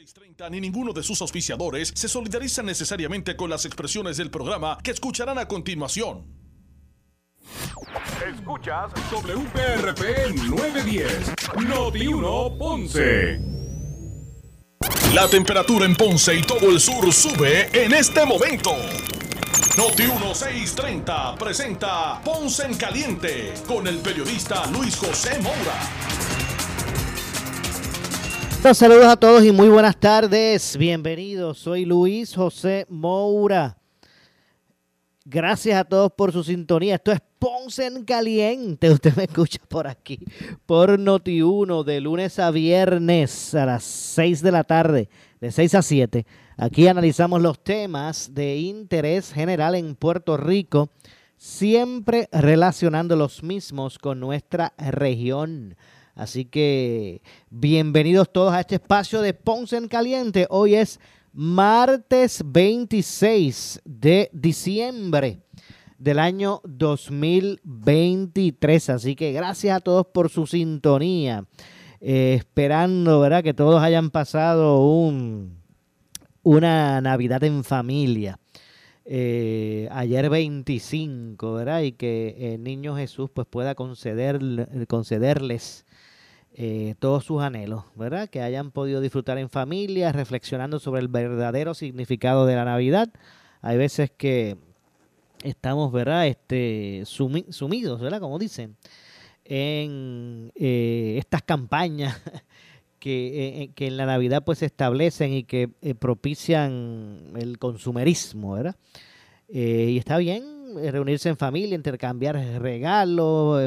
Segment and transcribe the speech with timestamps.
[0.00, 4.92] 630 ni ninguno de sus auspiciadores se solidarizan necesariamente con las expresiones del programa que
[4.92, 6.24] escucharán a continuación.
[8.26, 11.34] Escuchas WPRP 910,
[11.68, 13.40] Noti 1 Ponce.
[15.12, 18.70] La temperatura en Ponce y todo el sur sube en este momento.
[19.76, 26.49] Noti 1630 presenta Ponce en Caliente con el periodista Luis José Moura.
[28.62, 30.76] Saludos a todos y muy buenas tardes.
[30.76, 31.58] Bienvenidos.
[31.58, 33.78] Soy Luis José Moura.
[35.24, 36.96] Gracias a todos por su sintonía.
[36.96, 38.90] Esto es Ponce en Caliente.
[38.92, 40.20] Usted me escucha por aquí,
[40.66, 45.08] por Noti1, de lunes a viernes a las 6 de la tarde,
[45.40, 46.26] de 6 a 7.
[46.56, 50.90] Aquí analizamos los temas de interés general en Puerto Rico,
[51.36, 55.76] siempre relacionando los mismos con nuestra región.
[56.20, 60.46] Así que bienvenidos todos a este espacio de Ponce en Caliente.
[60.50, 61.00] Hoy es
[61.32, 65.38] martes 26 de diciembre
[65.96, 68.90] del año 2023.
[68.90, 71.46] Así que gracias a todos por su sintonía.
[72.02, 73.42] Eh, esperando, ¿verdad?
[73.42, 75.56] Que todos hayan pasado un,
[76.42, 78.38] una Navidad en familia.
[79.06, 81.80] Eh, ayer 25, ¿verdad?
[81.80, 84.38] Y que el niño Jesús pues pueda conceder,
[84.86, 85.86] concederles
[86.52, 88.28] eh, todos sus anhelos, ¿verdad?
[88.28, 93.08] Que hayan podido disfrutar en familia, reflexionando sobre el verdadero significado de la Navidad.
[93.62, 94.56] Hay veces que
[95.44, 96.26] estamos, ¿verdad?
[96.26, 98.20] Este, sumidos, ¿verdad?
[98.20, 98.76] Como dicen,
[99.44, 102.20] en eh, estas campañas
[102.98, 108.76] que, eh, que, en la Navidad pues se establecen y que propician el consumerismo, ¿verdad?
[109.52, 110.44] y está bien
[110.92, 113.60] reunirse en familia, intercambiar regalos,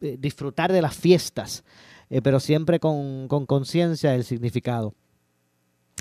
[0.00, 1.64] disfrutar de las fiestas,
[2.10, 4.94] eh, pero siempre con conciencia del significado,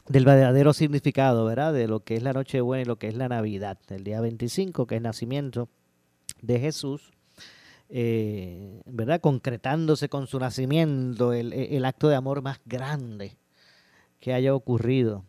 [0.08, 1.74] del verdadero significado, ¿verdad?
[1.74, 4.86] De lo que es la Nochebuena y lo que es la Navidad, el día 25,
[4.86, 5.70] que es nacimiento
[6.42, 7.12] de Jesús.
[7.90, 9.22] Eh, ¿verdad?
[9.22, 13.38] Concretándose con su nacimiento, el, el, acto de amor más grande
[14.20, 15.24] que haya ocurrido.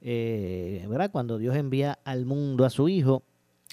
[0.00, 1.10] ¿verdad?
[1.10, 3.24] Cuando Dios envía al mundo a su Hijo,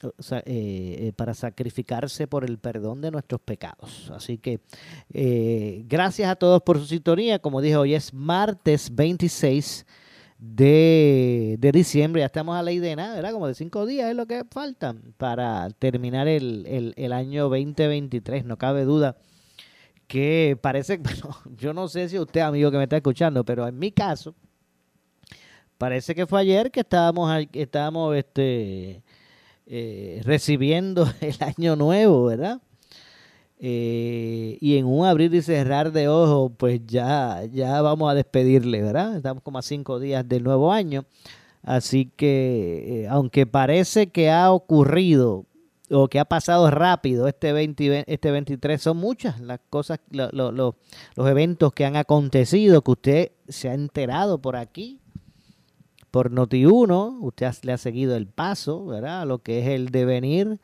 [0.04, 4.12] eh, eh, para sacrificarse por el perdón de nuestros pecados.
[4.14, 4.60] Así que
[5.14, 7.40] eh, gracias a todos por su sintonía.
[7.40, 9.86] Como dije, hoy es martes 26
[10.38, 12.22] de, diciembre.
[12.22, 13.32] Ya estamos a la idea, ¿verdad?
[13.32, 18.46] Como de cinco días es lo que falta para terminar el, el año 2023.
[18.46, 19.18] No cabe duda
[20.08, 23.78] que parece, bueno, yo no sé si usted, amigo que me está escuchando, pero en
[23.78, 24.36] mi caso,
[25.78, 29.04] parece que fue ayer que estábamos, estábamos este,
[29.68, 32.62] eh, recibiendo el año nuevo, ¿verdad?
[33.58, 38.82] Eh, y en un abrir y cerrar de ojos, pues ya, ya vamos a despedirle,
[38.82, 39.16] ¿verdad?
[39.16, 41.06] Estamos como a cinco días del nuevo año.
[41.64, 45.46] Así que, eh, aunque parece que ha ocurrido
[45.90, 50.76] o que ha pasado rápido este, 20, este 23, son muchas las cosas, los
[51.18, 55.00] eventos que han acontecido, que usted se ha enterado por aquí,
[56.16, 59.28] por Noti1, usted le ha seguido el paso, ¿verdad?
[59.28, 60.62] Lo que es el devenir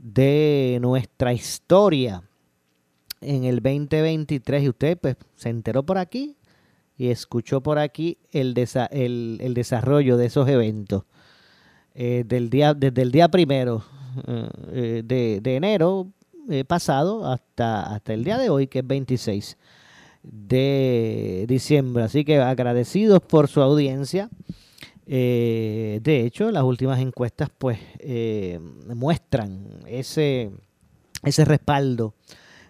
[0.00, 2.24] de nuestra historia
[3.20, 6.34] en el 2023 y usted pues se enteró por aquí
[6.98, 8.56] y escuchó por aquí el,
[8.90, 11.04] el, desarrollo de esos eventos.
[11.94, 13.84] Eh, del día, desde el día primero
[14.72, 16.08] eh, de, de, enero
[16.50, 19.56] eh, pasado hasta, hasta el día de hoy, que es 26
[20.24, 22.02] de diciembre.
[22.02, 24.28] Así que agradecidos por su audiencia.
[25.06, 28.60] Eh, de hecho, las últimas encuestas pues eh,
[28.94, 30.52] muestran ese,
[31.24, 32.14] ese respaldo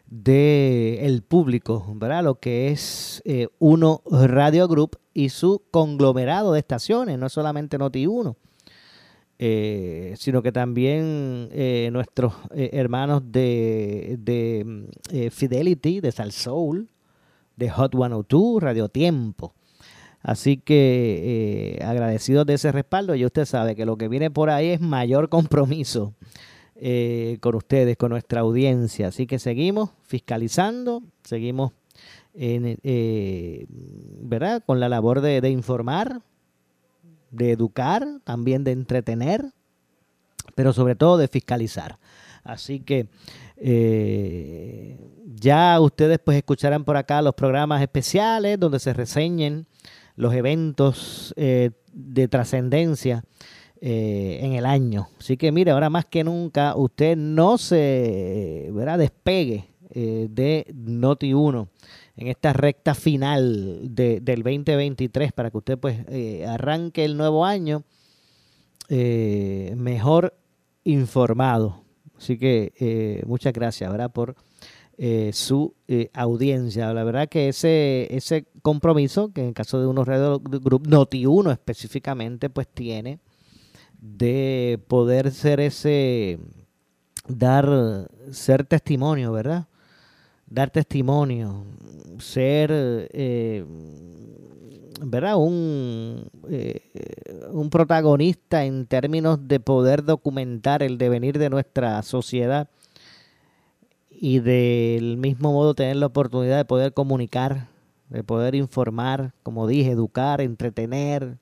[0.07, 2.25] del público, ¿verdad?
[2.25, 8.37] Lo que es eh, Uno Radio Group y su conglomerado de estaciones, no solamente Noti1,
[10.17, 11.49] sino que también
[11.93, 16.89] nuestros hermanos de, de Fidelity, de Soul,
[17.57, 19.55] de Hot 102, Radio Tiempo.
[20.23, 23.15] Así que eh, agradecidos de ese respaldo.
[23.15, 26.15] Y usted sabe que lo que viene por ahí es mayor compromiso
[26.77, 29.09] eh, con ustedes, con nuestra audiencia.
[29.09, 31.73] Así que seguimos fiscalizando, seguimos
[32.35, 34.63] eh, ¿verdad?
[34.65, 36.23] con la labor de, informar,
[37.31, 39.53] de educar, también de entretener,
[40.55, 41.99] pero sobre todo de fiscalizar.
[42.45, 43.09] Así que
[45.35, 49.67] ya ustedes pues escucharán por acá los programas especiales donde se reseñen
[50.23, 53.25] los eventos eh, de trascendencia
[53.81, 55.09] eh, en el año.
[55.19, 61.69] Así que mire, ahora más que nunca usted no se despegue de Noti1
[62.17, 65.99] en esta recta final del 2023 para que usted pues
[66.49, 67.83] arranque el nuevo año
[68.89, 70.35] mejor
[70.85, 71.83] informado.
[72.17, 74.11] Así que muchas gracias ¿verdad?
[74.11, 74.35] por
[75.05, 76.95] eh, su eh, audiencia.
[76.95, 82.49] La verdad que ese, ese compromiso, que en el caso de unos Group, Noti1 específicamente,
[82.49, 83.19] pues tiene
[84.01, 86.39] de poder ser ese,
[87.27, 89.67] dar, ser testimonio, ¿verdad?
[90.47, 91.65] Dar testimonio,
[92.21, 93.65] ser, eh,
[95.01, 95.35] ¿verdad?
[95.37, 96.31] Un,
[97.51, 102.69] un protagonista en términos de poder documentar el devenir de nuestra sociedad
[104.25, 107.67] y del mismo modo tener la oportunidad de poder comunicar,
[108.09, 111.39] de poder informar, como dije, educar, entretener,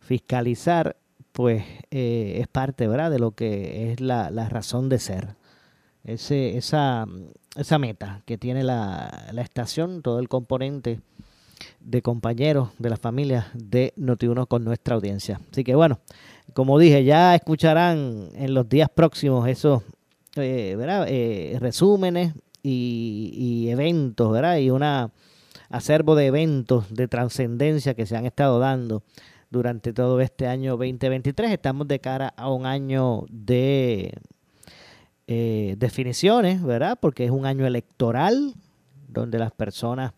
[0.00, 0.96] fiscalizar,
[1.30, 1.62] pues
[1.92, 3.12] eh, es parte ¿verdad?
[3.12, 5.36] de lo que es la, razón de ser.
[6.02, 7.06] Ese, esa,
[7.54, 10.98] esa meta que tiene la, la estación, todo el componente
[11.78, 15.40] de compañeros de la familia de Notiuno con nuestra audiencia.
[15.52, 16.00] Así que bueno,
[16.52, 19.84] como dije, ya escucharán en los días próximos esos
[20.36, 20.76] eh,
[21.08, 24.58] eh, resúmenes y, eventos, ¿verdad?
[24.58, 25.10] Y una
[25.68, 29.02] acervo de eventos de trascendencia que se han estado dando
[29.50, 31.50] durante todo este año 2023.
[31.50, 34.12] Estamos de cara a un año de
[35.26, 36.98] eh, definiciones, ¿verdad?
[37.00, 38.54] Porque es un año electoral
[39.08, 40.12] donde las personas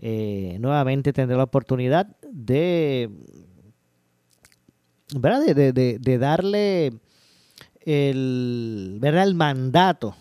[0.00, 3.10] nuevamente tendrán la oportunidad de,
[5.12, 5.42] ¿verdad?
[5.44, 6.92] de darle
[7.88, 10.14] el, el mandato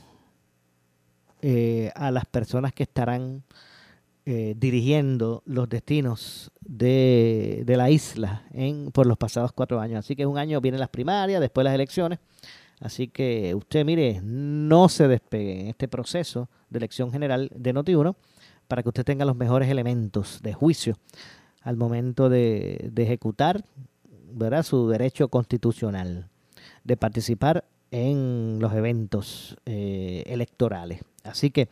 [1.41, 3.43] eh, a las personas que estarán
[4.25, 9.99] eh, dirigiendo los destinos de, la isla en, por los pasados cuatro años.
[9.99, 12.19] Así que un año, vienen las primarias, después las elecciones.
[12.79, 18.15] Así que usted, mire, no se despegue en este proceso de elección general de Noti1
[18.69, 20.97] para que usted tenga los mejores elementos de juicio
[21.63, 23.65] al momento de, de ejecutar
[24.31, 24.63] ¿verdad?
[24.63, 26.29] su derecho constitucional
[26.87, 31.01] de participar en los eventos eh, electorales.
[31.23, 31.67] Así que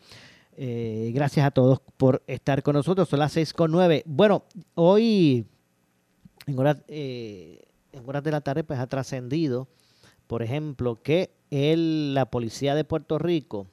[0.58, 3.08] eh, gracias a todos por estar con nosotros.
[3.08, 4.04] Son las seis con nueve.
[4.06, 4.44] Bueno,
[4.76, 5.46] hoy
[6.46, 7.64] en horas, eh,
[7.94, 9.70] en horas de la tarde pues ha trascendido,
[10.28, 13.68] por ejemplo, que el, la policía de Puerto Rico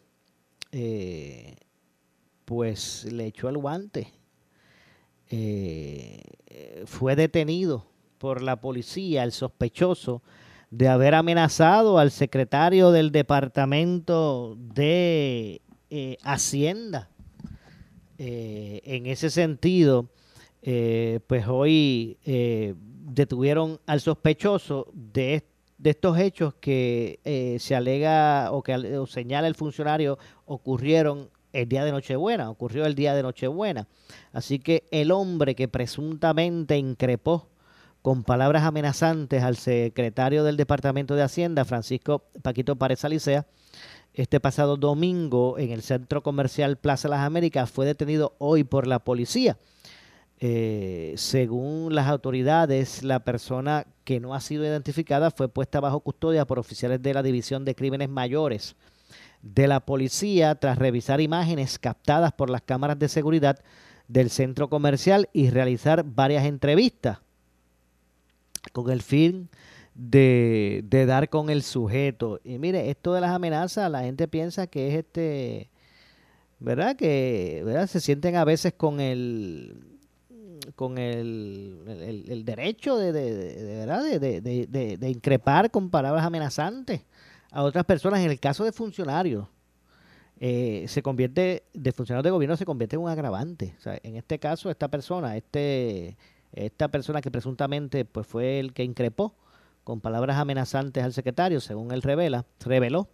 [2.46, 4.08] pues le echó el guante.
[6.86, 7.86] fue detenido
[8.18, 10.22] por la policía el sospechoso
[10.72, 15.60] de haber amenazado al secretario del Departamento de
[15.90, 17.10] eh, Hacienda.
[18.16, 20.08] Eh, en ese sentido,
[20.62, 25.44] eh, pues hoy detuvieron al sospechoso de,
[25.84, 32.48] estos hechos que se alega o que señala el funcionario ocurrieron el día de Nochebuena,
[32.48, 33.88] ocurrió el día de Nochebuena.
[34.32, 37.51] Así que el hombre que presuntamente increpó
[38.02, 43.46] con palabras amenazantes al secretario del Departamento de Hacienda, Francisco Paquito Párez Alicea,
[44.12, 48.98] este pasado domingo en el centro comercial Plaza Las Américas fue detenido hoy por la
[48.98, 49.56] policía.
[50.40, 56.44] Eh, según las autoridades, la persona que no ha sido identificada fue puesta bajo custodia
[56.44, 58.74] por oficiales de la División de Crímenes Mayores
[59.42, 63.60] de la policía tras revisar imágenes captadas por las cámaras de seguridad
[64.08, 67.20] del centro comercial y realizar varias entrevistas
[68.72, 69.48] con el fin
[69.94, 72.40] de, dar con el sujeto.
[72.44, 75.70] Y mire, esto de las amenazas, la gente piensa que es este,
[76.58, 76.96] ¿verdad?
[76.96, 77.86] Que ¿verdad?
[77.86, 79.88] se sienten a veces con el
[80.76, 84.20] con el, el, derecho de, de.
[84.20, 87.02] De, de, increpar con palabras amenazantes
[87.50, 88.20] a otras personas.
[88.20, 89.48] En el caso de funcionarios,
[90.38, 93.74] eh, se convierte, de funcionarios de gobierno se convierte en un agravante.
[94.02, 96.16] En este caso, esta persona, este
[96.52, 99.34] esta persona que presuntamente pues, fue el que increpó
[99.84, 103.08] con palabras amenazantes al secretario, según él revela, reveló,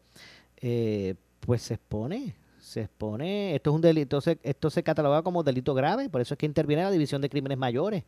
[0.60, 5.72] eh, pues se expone, se expone, esto es un delito, esto se cataloga como delito
[5.72, 8.04] grave, por eso es que interviene la División de Crímenes Mayores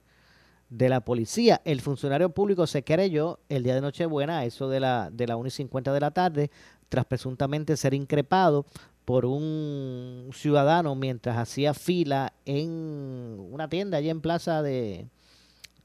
[0.68, 1.60] de la policía.
[1.64, 5.49] El funcionario público se creyó el día de Nochebuena, eso de la, de la 1
[5.49, 6.50] y 50 de la tarde,
[6.88, 8.66] tras presuntamente ser increpado
[9.04, 15.08] por un ciudadano mientras hacía fila en una tienda allí en Plaza de,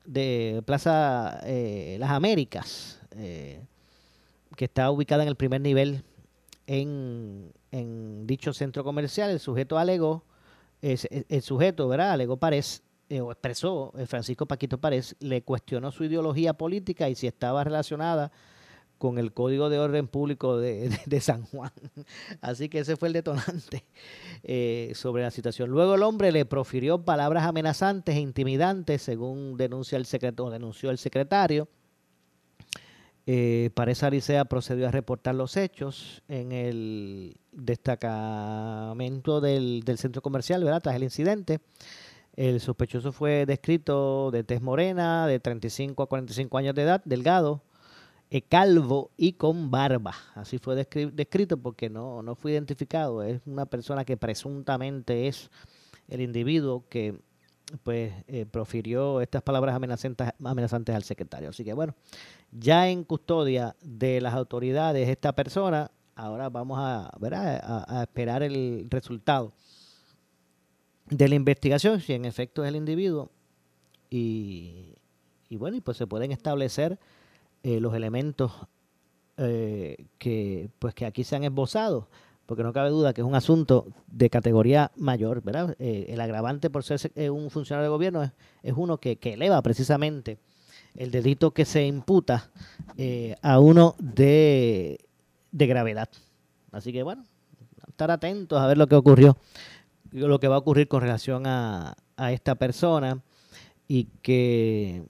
[0.06, 3.62] de Plaza eh, Las Américas, eh,
[4.56, 6.04] que está ubicada en el primer nivel
[6.68, 7.52] en,
[8.26, 9.30] dicho centro comercial.
[9.32, 10.24] El sujeto alegó,
[10.82, 12.12] el, sujeto, ¿verdad?
[12.12, 17.28] Alegó Párez, eh, o expresó, Francisco Paquito Párez, le cuestionó su ideología política y si
[17.28, 18.32] estaba relacionada
[18.98, 21.72] con el Código de Orden Público de, San Juan.
[22.42, 23.86] Así que ese fue el detonante
[24.44, 25.70] eh, sobre la situación.
[25.70, 30.98] Luego el hombre le profirió palabras amenazantes e intimidantes, según denuncia el secreto, denunció el
[30.98, 31.68] secretario.
[33.28, 40.82] Eh, Pareza Alicea procedió a reportar los hechos en el destacamento del, centro comercial, ¿verdad?
[40.82, 41.60] Tras el incidente.
[42.36, 47.64] El sospechoso fue descrito de tez morena, de 35 a 45 años de edad, delgado,
[48.50, 50.14] calvo y con barba.
[50.34, 53.24] Así fue descrito porque no, no fue identificado.
[53.24, 55.50] Es una persona que presuntamente es
[56.08, 57.20] el individuo que
[57.84, 61.50] pues eh, profirió estas palabras amenazantes, amenazantes al secretario.
[61.50, 61.96] Así que bueno,
[62.52, 68.88] ya en custodia de las autoridades esta persona, ahora vamos a, a, a esperar el
[68.90, 69.54] resultado
[71.10, 73.32] de la investigación, si en efecto es el individuo,
[74.10, 74.96] y,
[75.50, 77.00] y bueno, y pues se pueden establecer
[77.68, 78.52] eh, los elementos
[79.38, 82.08] eh, que pues que aquí se han esbozado
[82.46, 85.76] porque no cabe duda que es un asunto de categoría mayor, ¿verdad?
[85.80, 88.32] Eh, el agravante por ser un funcionario de gobierno
[88.62, 90.38] es, uno que, que, eleva precisamente
[90.94, 92.52] el delito que se imputa
[93.42, 95.00] a uno de,
[95.52, 96.10] de, gravedad.
[96.72, 97.26] Así que bueno,
[97.88, 99.38] estar atentos a ver lo que ocurrió,
[100.12, 103.24] lo que va a ocurrir con relación a, a esta persona
[103.88, 105.08] y que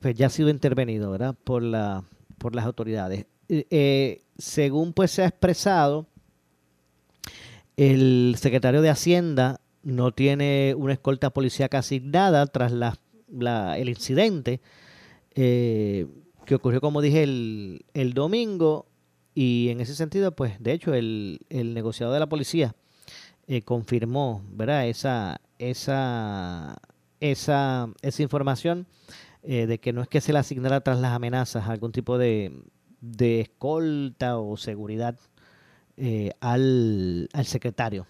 [0.00, 1.36] pues ya ha sido intervenido, ¿verdad?
[1.44, 2.04] Por, la,
[2.38, 3.26] por las autoridades.
[3.48, 6.06] Eh, eh, según pues se ha expresado,
[7.76, 12.98] el secretario de Hacienda no tiene una escolta policíaca asignada tras la,
[13.78, 14.60] el incidente
[15.34, 16.06] eh,
[16.46, 18.86] que ocurrió, como dije, el, el, domingo.
[19.34, 22.74] Y en ese sentido, pues, de hecho, el, el negociador de la policía
[23.64, 24.86] confirmó, ¿verdad?
[24.86, 26.78] Esa, esa,
[27.18, 28.86] esa, esa información
[29.42, 32.52] eh, de que no es que se le asignara tras las amenazas algún tipo de,
[33.18, 35.18] escolta o seguridad
[35.96, 38.06] eh, al, secretario.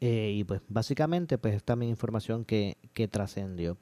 [0.00, 3.78] Eh, y pues básicamente pues es también información que, que trascendió.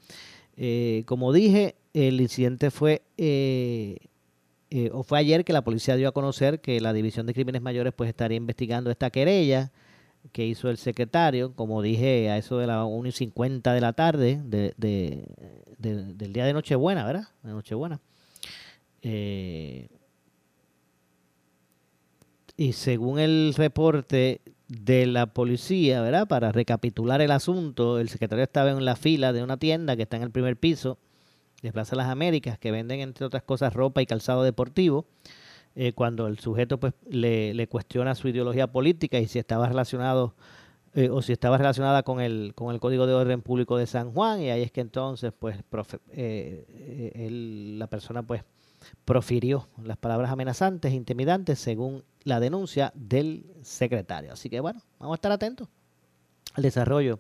[1.07, 3.03] como dije, el incidente fue
[4.93, 7.93] o fue ayer que la policía dio a conocer que la División de Crímenes Mayores
[7.95, 9.73] pues estaría investigando esta querella
[10.33, 13.93] que hizo el secretario, como dije, a eso de las 1 y 50 de la
[13.93, 14.75] tarde de,
[15.79, 17.29] del día de Nochebuena, ¿verdad?
[17.43, 18.01] De Nochebuena.
[19.03, 19.89] Eh,
[22.57, 26.27] y según el reporte de la policía, ¿verdad?
[26.27, 30.17] Para recapitular el asunto, el secretario estaba en la fila de una tienda que está
[30.17, 30.99] en el primer piso
[31.63, 35.07] de Plaza Las Américas, que venden, entre otras cosas, ropa y calzado deportivo.
[35.77, 40.37] Eh, cuando el sujeto pues le, cuestiona su ideología política y si estaba relacionado
[40.95, 44.13] eh, o si estaba relacionada con el, con el Código de Orden Público de San
[44.13, 45.59] Juan y ahí es que entonces pues
[46.13, 47.29] eh,
[47.77, 48.45] la persona pues
[49.05, 54.33] profirió las palabras amenazantes, intimidantes según la denuncia del secretario.
[54.33, 55.67] Así que bueno, vamos a estar atentos
[56.53, 57.19] al desarrollo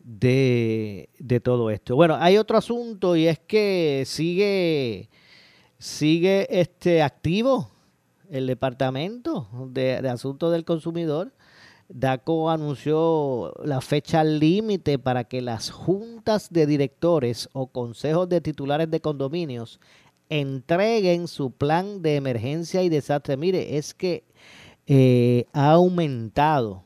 [0.00, 1.96] de, de todo esto.
[1.96, 5.08] Bueno, hay otro asunto y es que sigue
[5.78, 7.70] sigue este activo
[8.30, 11.32] el Departamento de, Asuntos del Consumidor,
[11.88, 18.90] DACO anunció la fecha límite para que las juntas de directores o consejos de titulares
[18.90, 19.80] de condominios
[20.28, 23.36] entreguen su plan de emergencia y desastre.
[23.36, 24.24] Mire, es que
[24.86, 26.82] eh, ha aumentado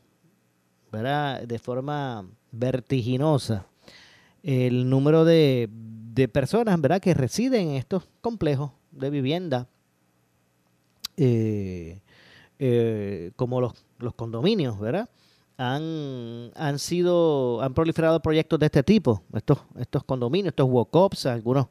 [0.93, 1.43] ¿verdad?
[1.43, 3.67] de forma vertiginosa
[4.43, 7.01] el número de, de personas ¿verdad?
[7.01, 9.69] que residen en estos complejos de vivienda
[11.23, 12.01] eh,
[12.59, 15.07] eh, como los, los, condominios, ¿verdad?
[15.59, 21.67] Han, han sido, han proliferado proyectos de este tipo, estos, estos condominios, estos walk-ups, algunos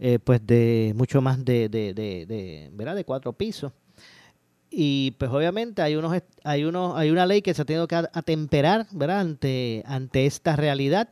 [0.00, 2.96] eh, pues de mucho más de, de, de, ¿verdad?
[2.96, 3.70] de cuatro pisos.
[4.70, 7.94] Y pues obviamente hay unos, hay unos, hay una ley que se ha tenido que
[7.94, 9.20] atemperar, ¿verdad?
[9.20, 11.10] ante, ante esta realidad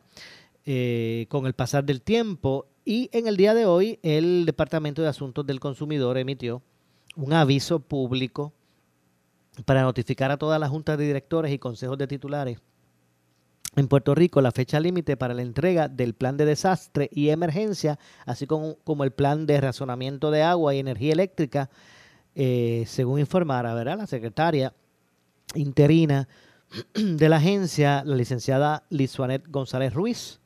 [1.29, 2.67] con el pasar del tiempo.
[2.85, 6.63] Y en el día de hoy, el Departamento de Asuntos del Consumidor emitió
[7.19, 8.53] un aviso público
[9.65, 12.61] para notificar a todas las juntas de directores y consejos de titulares
[13.75, 17.99] en Puerto Rico la fecha límite para la entrega del plan de desastre y emergencia,
[18.25, 21.71] así como, el plan de razonamiento de agua y energía eléctrica,
[22.35, 24.73] eh, según informara la secretaria
[25.55, 26.29] interina
[26.95, 30.41] de la agencia, la licenciada Lizuanet González Ruiz.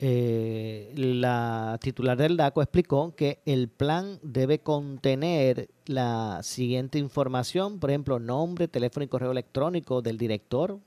[0.00, 7.90] Eh, la titular del DACO explicó que el plan debe contener la siguiente información, por
[7.90, 10.78] ejemplo, nombre, teléfono y correo electrónico del director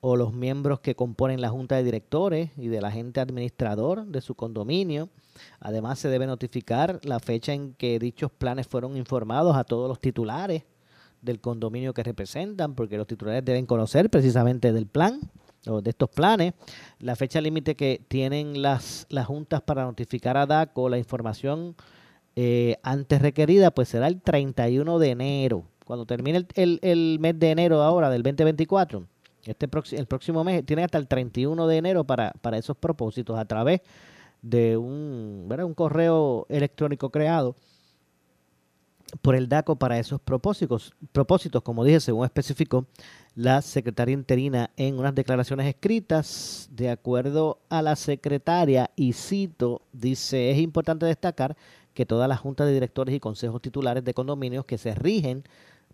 [0.00, 4.36] o los miembros que componen la junta de directores y del agente administrador de su
[4.36, 5.08] condominio.
[5.58, 9.98] Además, se debe notificar la fecha en que dichos planes fueron informados a todos los
[9.98, 10.62] titulares
[11.20, 15.18] del condominio que representan, porque los titulares deben conocer precisamente del plan
[15.66, 16.54] de estos planes.
[17.00, 21.74] La fecha límite que tienen las, las juntas para notificar a DACO la información
[22.36, 25.64] eh, antes requerida, pues será el 31 de enero.
[25.84, 29.06] Cuando termine el, el, mes de enero ahora del 2024,
[29.44, 33.44] este el próximo mes tiene hasta el 31 de enero para, para esos propósitos a
[33.44, 33.80] través
[34.42, 37.56] de un, un correo electrónico creado
[39.22, 42.86] por el DACO para esos propósitos, propósitos, como dije, según especificó
[43.34, 50.50] la secretaria interina en unas declaraciones escritas, de acuerdo a la secretaria, y cito, dice,
[50.50, 51.56] es importante destacar
[51.94, 55.44] que todas las juntas de directores y consejos titulares de condominios que se rigen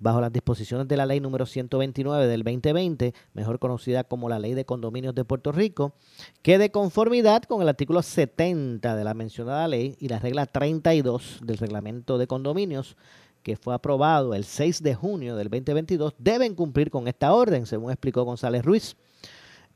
[0.02, 4.54] bajo las disposiciones de la ley número 129 del 2020, mejor conocida como la ley
[4.54, 5.94] de condominios de Puerto Rico,
[6.42, 11.40] que de conformidad con el artículo 70 de la mencionada ley y la regla 32
[11.44, 12.96] del reglamento de condominios,
[13.44, 17.90] que fue aprobado el 6 de junio del 2022, deben cumplir con esta orden, según
[17.90, 18.96] explicó González Ruiz.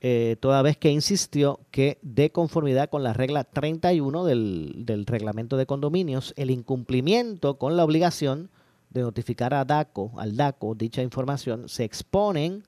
[0.00, 5.56] Eh, toda vez que insistió que de conformidad con la regla 31 del, del reglamento
[5.56, 8.50] de condominios, el incumplimiento con la obligación
[8.96, 12.64] de notificar a DACO, al DACO dicha información, se exponen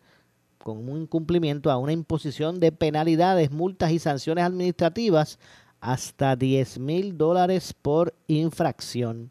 [0.59, 5.39] con un incumplimiento a una imposición de penalidades, multas y sanciones administrativas
[5.81, 9.31] hasta 10 mil dólares por infracción.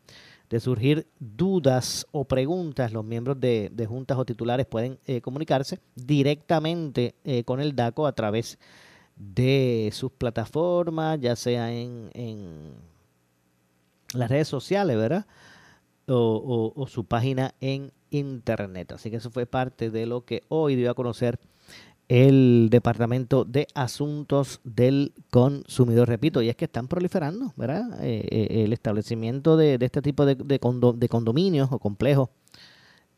[0.50, 7.16] De surgir dudas o preguntas, los miembros de, juntas o titulares pueden eh, comunicarse directamente
[7.26, 8.58] eh, con el DACO a través
[9.18, 12.76] de sus plataformas, ya sea en, en
[14.14, 15.26] las redes sociales, ¿verdad?
[16.08, 18.94] O, su página en internet.
[18.94, 21.40] Así que eso fue parte de lo que hoy dio a conocer
[22.08, 26.08] el Departamento de Asuntos del Consumidor.
[26.08, 28.02] Repito, y es que están proliferando, ¿verdad?
[28.02, 32.30] Eh, eh, el establecimiento de, este tipo de, de, condominios o complejos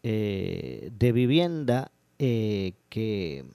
[0.01, 3.45] eh, de vivienda que,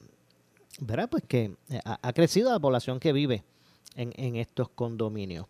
[0.79, 1.09] ¿verdad?
[1.09, 3.43] Pues que ha, crecido la población que vive
[3.95, 5.45] en, en estos condominios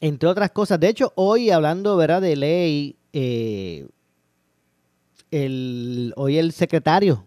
[0.00, 0.80] entre otras cosas.
[0.80, 2.22] De hecho, hoy hablando ¿verdad?
[2.22, 3.86] de ley, eh,
[5.30, 7.26] el, hoy el secretario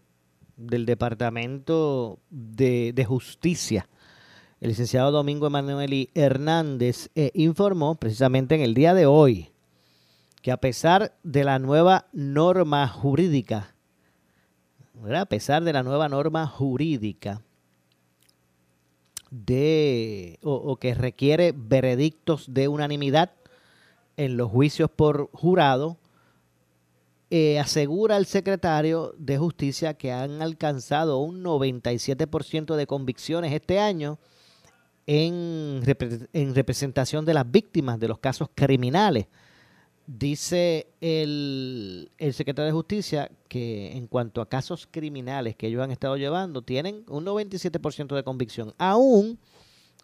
[0.58, 3.88] del Departamento de, Justicia,
[4.60, 9.52] el licenciado Domingo Emanueli Hernández, eh, informó precisamente en el día de hoy
[10.42, 13.76] que a pesar de la nueva norma jurídica,
[15.14, 17.42] a pesar de la nueva norma jurídica,
[19.32, 23.32] de o, que requiere veredictos de unanimidad
[24.18, 25.98] en los juicios por jurado,
[27.30, 34.18] eh, asegura el secretario de Justicia que han alcanzado un 97% de convicciones este año
[35.06, 35.82] en,
[36.34, 39.28] en representación de las víctimas de los casos criminales
[40.12, 46.18] Dice el, secretario de Justicia que en cuanto a casos criminales que ellos han estado
[46.18, 49.38] llevando, tienen un 97% de convicción, aún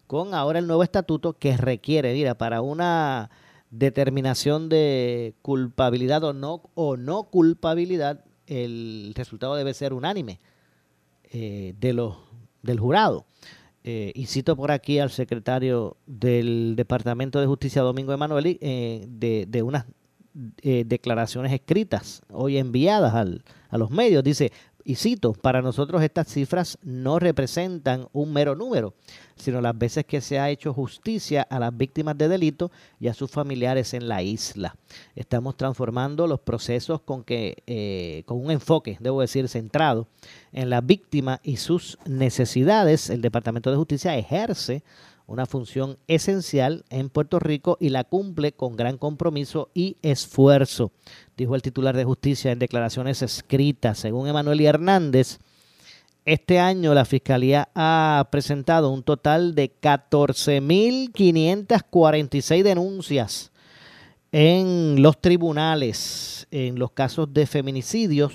[0.06, 3.30] con ahora el nuevo estatuto que requiere, mira, para una
[3.70, 10.38] determinación de culpabilidad o no, o no culpabilidad, el resultado debe ser unánime
[11.32, 12.16] eh, de los,
[12.62, 13.26] del jurado.
[13.88, 19.46] Eh, y cito por aquí al secretario del Departamento de Justicia, Domingo Emanueli, eh, de,
[19.46, 19.86] de, unas
[20.62, 24.24] eh, declaraciones escritas hoy enviadas al, a los medios.
[24.24, 24.50] Dice,
[24.88, 28.94] y cito, para nosotros estas cifras no representan un mero número,
[29.34, 32.70] sino las veces que se ha hecho justicia a las víctimas de delito
[33.00, 34.76] y a sus familiares en la isla.
[35.16, 40.06] Estamos transformando los procesos con, que, eh, con un enfoque, debo decir, centrado
[40.52, 43.10] en la víctima y sus necesidades.
[43.10, 44.84] El Departamento de Justicia ejerce
[45.26, 50.92] una función esencial en Puerto Rico y la cumple con gran compromiso y esfuerzo,
[51.36, 53.98] dijo el titular de justicia en declaraciones escritas.
[53.98, 55.38] Según Emanuel Hernández,
[56.24, 63.52] este año la Fiscalía ha presentado un total de 14.546 denuncias
[64.32, 68.32] en los tribunales en los casos de feminicidios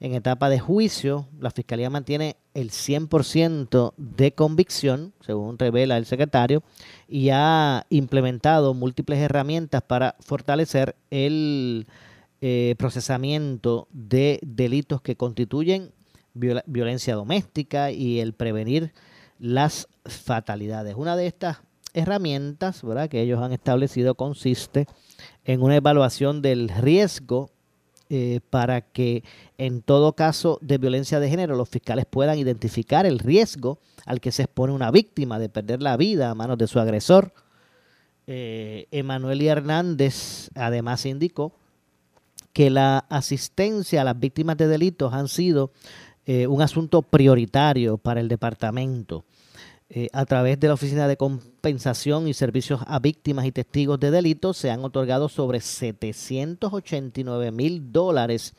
[0.00, 6.62] en etapa de juicio, la Fiscalía mantiene el 100% de convicción, según revela el secretario,
[7.08, 11.86] y ha implementado múltiples herramientas para fortalecer el
[12.40, 15.92] eh, procesamiento de delitos que constituyen
[16.34, 18.92] violencia doméstica y el prevenir
[19.40, 20.94] las fatalidades.
[20.96, 21.58] Una de estas
[21.94, 23.08] herramientas ¿verdad?
[23.08, 24.86] que ellos han establecido consiste
[25.44, 27.50] en una evaluación del riesgo
[28.10, 29.22] eh, para que
[29.58, 34.32] en todo caso de violencia de género los fiscales puedan identificar el riesgo al que
[34.32, 37.34] se expone una víctima de perder la vida a manos de su agresor.
[38.26, 41.52] Eh, Emanuel Hernández además indicó
[42.54, 45.70] que la asistencia a las víctimas de delitos han sido
[46.26, 49.24] eh, un asunto prioritario para el departamento.
[49.90, 54.10] Eh, a través de la Oficina de Compensación y Servicios a Víctimas y Testigos de
[54.10, 58.52] Delitos se han otorgado sobre 789 mil dólares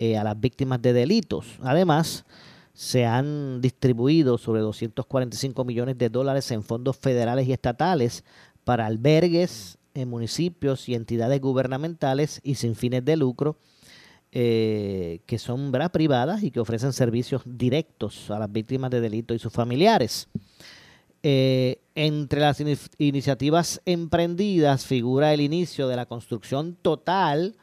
[0.00, 1.60] eh, a las víctimas de delitos.
[1.62, 2.24] Además,
[2.72, 8.24] se han distribuido sobre 245 millones de dólares en fondos federales y estatales
[8.64, 13.58] para albergues en municipios y entidades gubernamentales y sin fines de lucro
[14.36, 19.38] eh, que son privadas y que ofrecen servicios directos a las víctimas de delitos y
[19.38, 20.28] sus familiares.
[21.22, 22.60] Eh, entre las
[22.98, 27.54] iniciativas emprendidas figura el inicio de la construcción total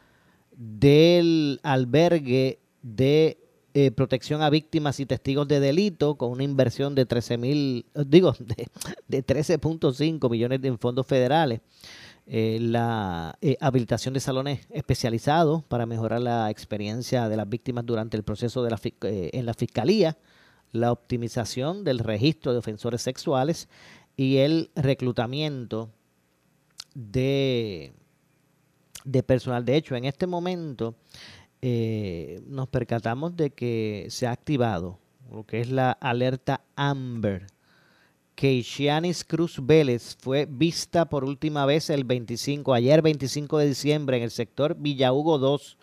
[0.56, 3.38] del albergue de
[3.74, 8.34] eh, protección a víctimas y testigos de delito con una inversión de 13 mil, digo,
[8.40, 8.70] de,
[9.10, 11.60] de 13.5 millones de fondos federales.
[12.34, 18.24] Eh, la habilitación de salones especializados para mejorar la experiencia de las víctimas durante el
[18.24, 20.18] proceso de la, en la fiscalía,
[20.72, 23.68] la optimización del registro de ofensores sexuales
[24.16, 25.90] y el reclutamiento
[26.94, 27.92] de,
[29.04, 29.66] de personal.
[29.66, 30.96] De hecho, en este momento
[31.62, 37.48] eh, nos percatamos de que se ha activado lo que es la alerta Amber.
[38.42, 44.24] Keishianis Cruz Vélez fue vista por última vez el 25, ayer 25 de diciembre en
[44.24, 45.78] el sector Villa Hugo 2.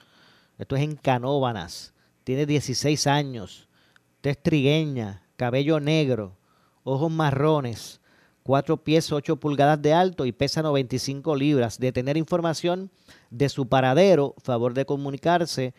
[0.58, 1.94] Esto es en Canóbanas.
[2.24, 3.68] Tiene 16 años
[4.20, 6.36] tez trigueña, cabello negro,
[6.82, 8.00] ojos marrones,
[8.42, 11.78] 4 pies 8 pulgadas de alto y pesa 95 libras.
[11.78, 12.90] De tener información
[13.30, 15.74] de su paradero, favor de comunicarse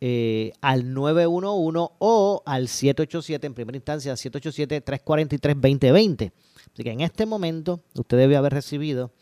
[0.00, 6.32] eh, al 911 o al 787, en primera instancia, 787-343-2020.
[6.72, 9.12] Así que en este momento usted debe haber recibido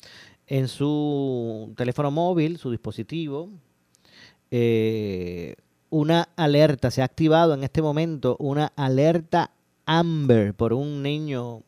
[0.46, 3.50] en su teléfono móvil, su dispositivo,
[4.50, 5.54] eh,
[5.90, 9.52] una alerta, se ha activado en este momento una alerta
[9.86, 11.62] Amber por un niño,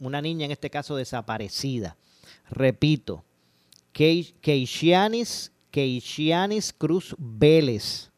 [0.00, 1.96] una niña en este caso desaparecida.
[2.50, 3.24] Repito,
[3.92, 8.09] Keishianis, Keishianis Cruz Vélez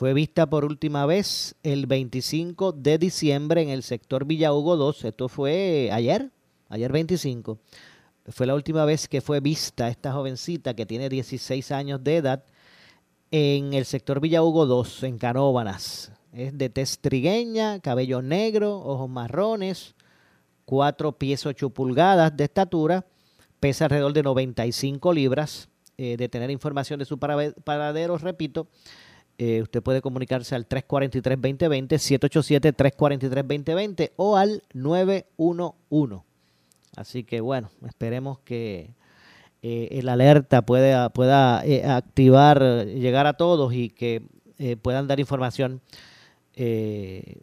[0.00, 5.04] fue vista por última vez el 25 de diciembre en el sector Villa Hugo 2.
[5.04, 6.30] Esto fue ayer,
[6.70, 7.58] ayer 25.
[8.28, 12.44] Fue la última vez que fue vista esta jovencita que tiene 16 años de edad
[13.30, 16.12] en el sector Villa Hugo 2, en Canóbanas.
[16.32, 19.94] Es de tez trigueña, cabello negro, ojos marrones,
[20.64, 23.04] 4 pies 8 pulgadas de estatura,
[23.60, 25.68] pesa alrededor de 95 libras.
[25.98, 28.68] Eh, de tener información de su paradero, repito,
[29.40, 36.22] eh, usted puede comunicarse al 343-2020, 787-343-2020 o al 911.
[36.94, 38.90] Así que bueno, esperemos que
[39.62, 44.24] eh, el alerta pueda, pueda eh, activar, llegar a todos y que
[44.58, 45.80] eh, puedan dar información
[46.54, 47.38] de,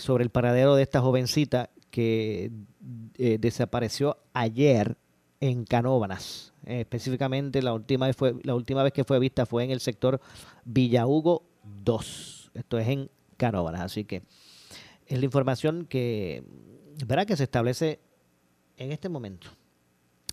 [0.00, 2.50] sobre el paradero de esta jovencita que
[3.18, 4.96] desapareció ayer
[5.40, 6.52] en Canóbanas.
[6.66, 10.20] específicamente la última, vez fue, la última vez que fue vista fue en el sector
[10.64, 12.52] Villa Hugo 2.
[12.54, 13.80] Esto es en Canóbanas.
[13.80, 14.22] Así que
[15.06, 16.44] es la información que,
[17.06, 18.00] verá que se establece
[18.76, 19.48] en este momento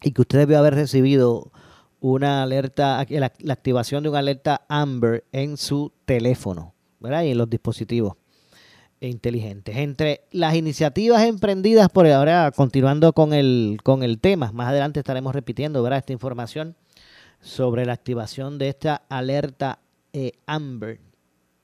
[0.02, 1.52] y que usted debe haber recibido
[2.00, 7.24] una alerta, la, activación de una alerta Amber en su teléfono, ¿verdad?
[7.24, 8.16] Y en los dispositivos
[9.00, 9.78] inteligentes.
[9.78, 15.34] Entre las iniciativas emprendidas por ahora, continuando con el, con el tema, más adelante estaremos
[15.34, 16.00] repitiendo, ¿verdad?
[16.00, 16.76] Esta información
[17.42, 19.80] sobre la activación de esta alerta
[20.14, 21.00] eh, Amber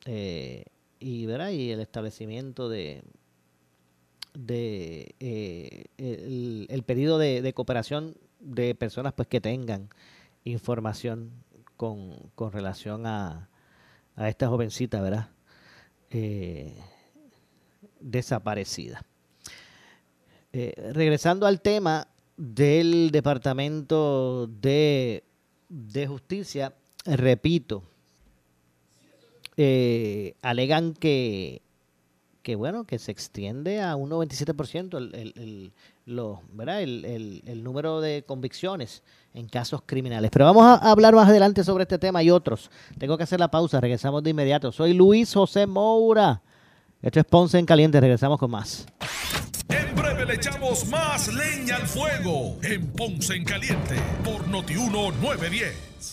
[0.05, 0.65] eh,
[0.99, 1.49] y, ¿verdad?
[1.49, 3.03] y el establecimiento de,
[4.33, 9.89] de eh, el, pedido de, cooperación de personas pues que tengan
[10.43, 11.31] información
[11.77, 13.49] con, con relación a,
[14.15, 15.29] a, esta jovencita, ¿verdad?
[18.03, 19.03] Desaparecida.
[20.51, 25.23] Eh, regresando al tema del Departamento de,
[25.69, 26.73] de Justicia,
[27.05, 27.83] repito,
[30.41, 31.63] alegan que
[32.43, 35.71] que bueno, que se extiende a un 97% el, el,
[36.05, 36.81] el, ¿verdad?
[36.81, 39.01] El, número de convicciones
[39.33, 40.29] en casos criminales.
[40.29, 42.69] Pero vamos a hablar más adelante sobre este tema y otros.
[42.99, 44.73] Tengo que hacer la pausa, regresamos de inmediato.
[44.73, 46.41] Soy Luis José Moura.
[47.03, 48.85] Esto es Ponce en Caliente, regresamos con más.
[49.67, 56.12] En breve le echamos más leña al fuego en Ponce en Caliente por Notiuno 910.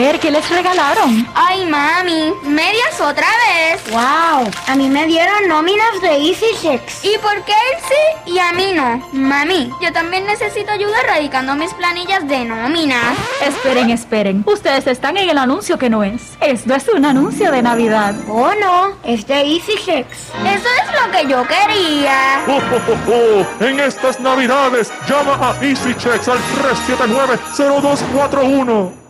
[0.00, 1.28] Ver, ¿qué les regalaron?
[1.34, 3.82] Ay, mami, medias otra vez.
[3.90, 7.04] Wow, a mí me dieron nóminas de Easy Checks.
[7.04, 9.06] ¿Y por qué él sí y a mí no?
[9.12, 13.12] Mami, yo también necesito ayuda radicando mis planillas de nómina.
[13.46, 14.42] Esperen, esperen.
[14.46, 16.32] Ustedes están en el anuncio que no es.
[16.40, 18.14] Esto es un anuncio de Navidad.
[18.26, 20.30] Oh, no, es de Easy Checks.
[20.46, 22.40] Eso es lo que yo quería.
[22.48, 22.58] ¡Oh,
[22.88, 26.38] oh, oh, En estas Navidades, llama a Easy Checks al
[27.58, 29.09] 379-0241.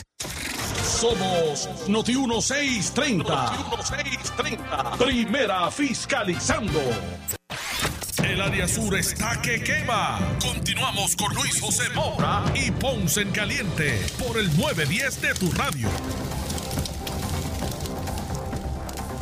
[0.83, 3.23] Somos Noti 1630.
[3.23, 4.97] Noti 1630.
[4.97, 6.79] Primera fiscalizando.
[8.23, 10.19] El área sur está que quema.
[10.39, 15.89] Continuamos con Luis José Moura y Ponce en Caliente por el 910 de tu radio.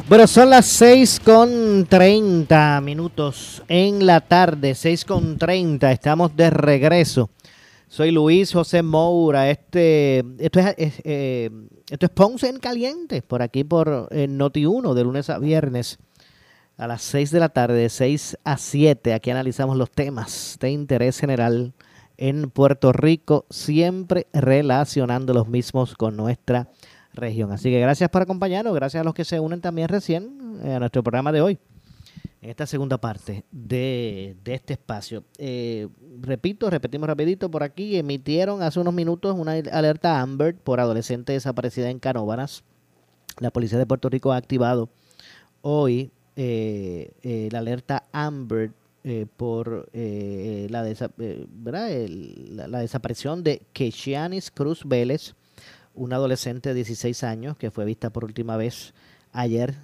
[0.10, 5.92] Bueno, son las 6 con 30 minutos en la tarde, 6 con 30.
[5.92, 7.30] Estamos de regreso.
[7.90, 9.50] Soy Luis José Moura.
[9.50, 11.50] Este, esto, es, eh,
[11.90, 15.98] esto es Ponce en Caliente, por aquí por eh, Noti1, de lunes a viernes
[16.78, 19.16] a las 6 de la tarde, de 6 a 7.
[19.16, 21.74] Aquí analizamos los temas de interés general
[22.18, 26.70] en Puerto Rico, siempre relacionando los mismos con nuestra
[27.14, 27.52] región.
[27.52, 30.80] Así que gracias por acompañarnos, gracias a los que se unen también recién eh, a
[30.80, 31.58] nuestro programa de hoy,
[32.42, 35.24] en esta segunda parte de, este espacio.
[35.38, 35.88] Eh,
[36.22, 41.90] repito, repetimos rapidito por aquí, emitieron hace unos minutos una alerta Amber por adolescente desaparecida
[41.90, 42.64] en Canóvanas.
[43.40, 44.90] La policía de Puerto Rico ha activado
[45.62, 48.72] hoy eh, eh, la alerta Amber
[49.06, 50.84] eh, por eh, la,
[52.68, 55.36] la, desaparición de Keishanis Cruz Vélez,
[55.96, 58.94] una adolescente de 16 años que fue vista por última vez
[59.32, 59.76] ayer,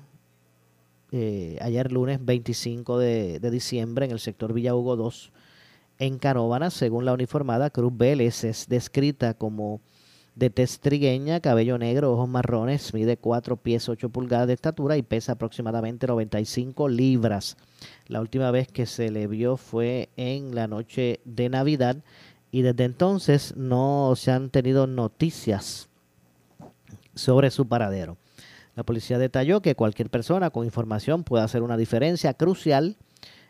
[1.12, 5.32] eh, ayer lunes 25 de, diciembre en el sector Villa Hugo 2
[6.00, 6.74] en Canóvanas.
[6.74, 9.82] Según la uniformada, Cruz Vélez es descrita como
[10.36, 15.02] de tez trigueña, cabello negro, ojos marrones, mide 4 pies 8 pulgadas de estatura y
[15.02, 17.56] pesa aproximadamente 95 libras.
[18.08, 21.98] La última vez que se le vio fue en la noche de Navidad
[22.52, 25.89] y desde entonces no se han tenido noticias
[27.13, 28.18] sobre su paradero.
[28.76, 32.98] La policía detalló que cualquier persona con información puede hacer una diferencia crucial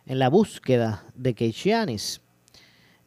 [0.06, 2.22] en la búsqueda de Keishianis.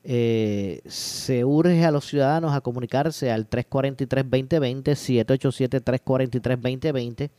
[0.02, 4.96] Eh, se urge a los ciudadanos a comunicarse al 343-2020,
[6.02, 7.31] 787-343-2020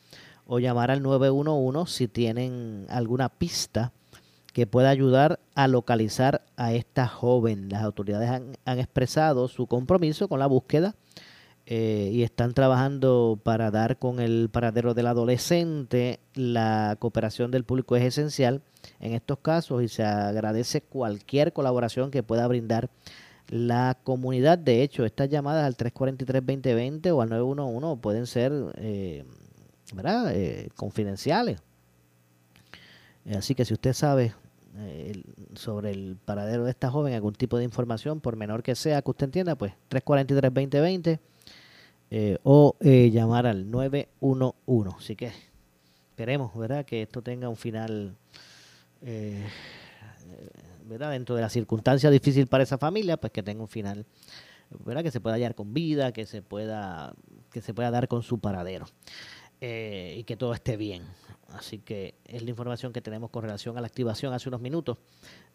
[0.45, 3.91] o llamar al 911 si tienen alguna pista
[4.53, 7.69] que pueda ayudar a localizar a esta joven.
[7.69, 10.95] Las autoridades han expresado su compromiso con la búsqueda
[11.71, 16.19] eh, y están trabajando para dar con el paradero del adolescente.
[16.33, 18.63] La cooperación del público es esencial
[18.99, 22.89] en estos casos y se agradece cualquier colaboración que pueda brindar
[23.49, 24.57] la comunidad.
[24.57, 29.23] De hecho, estas llamadas al 343-2020 o al 911 pueden ser eh,
[29.93, 30.31] ¿verdad?
[30.33, 31.61] Eh, confidenciales.
[33.31, 34.33] Así que si usted sabe
[34.77, 35.21] eh,
[35.53, 39.11] sobre el paradero de esta joven, algún tipo de información, por menor que sea que
[39.11, 41.19] usted entienda, pues 343-2020
[42.11, 44.95] eh, o eh, llamar al 911.
[44.97, 45.31] Así que
[46.11, 46.85] esperemos, ¿verdad?
[46.85, 48.15] Que esto tenga un final,
[49.01, 49.45] eh,
[50.85, 51.11] ¿verdad?
[51.11, 54.05] Dentro de la circunstancia difícil para esa familia, pues que tenga un final,
[54.85, 55.03] ¿verdad?
[55.03, 57.13] Que se pueda hallar con vida, que se pueda,
[57.51, 58.87] que se pueda dar con su paradero.
[59.61, 61.03] Eh, y que todo esté bien.
[61.49, 64.97] Así que es la información que tenemos con relación a la activación hace unos minutos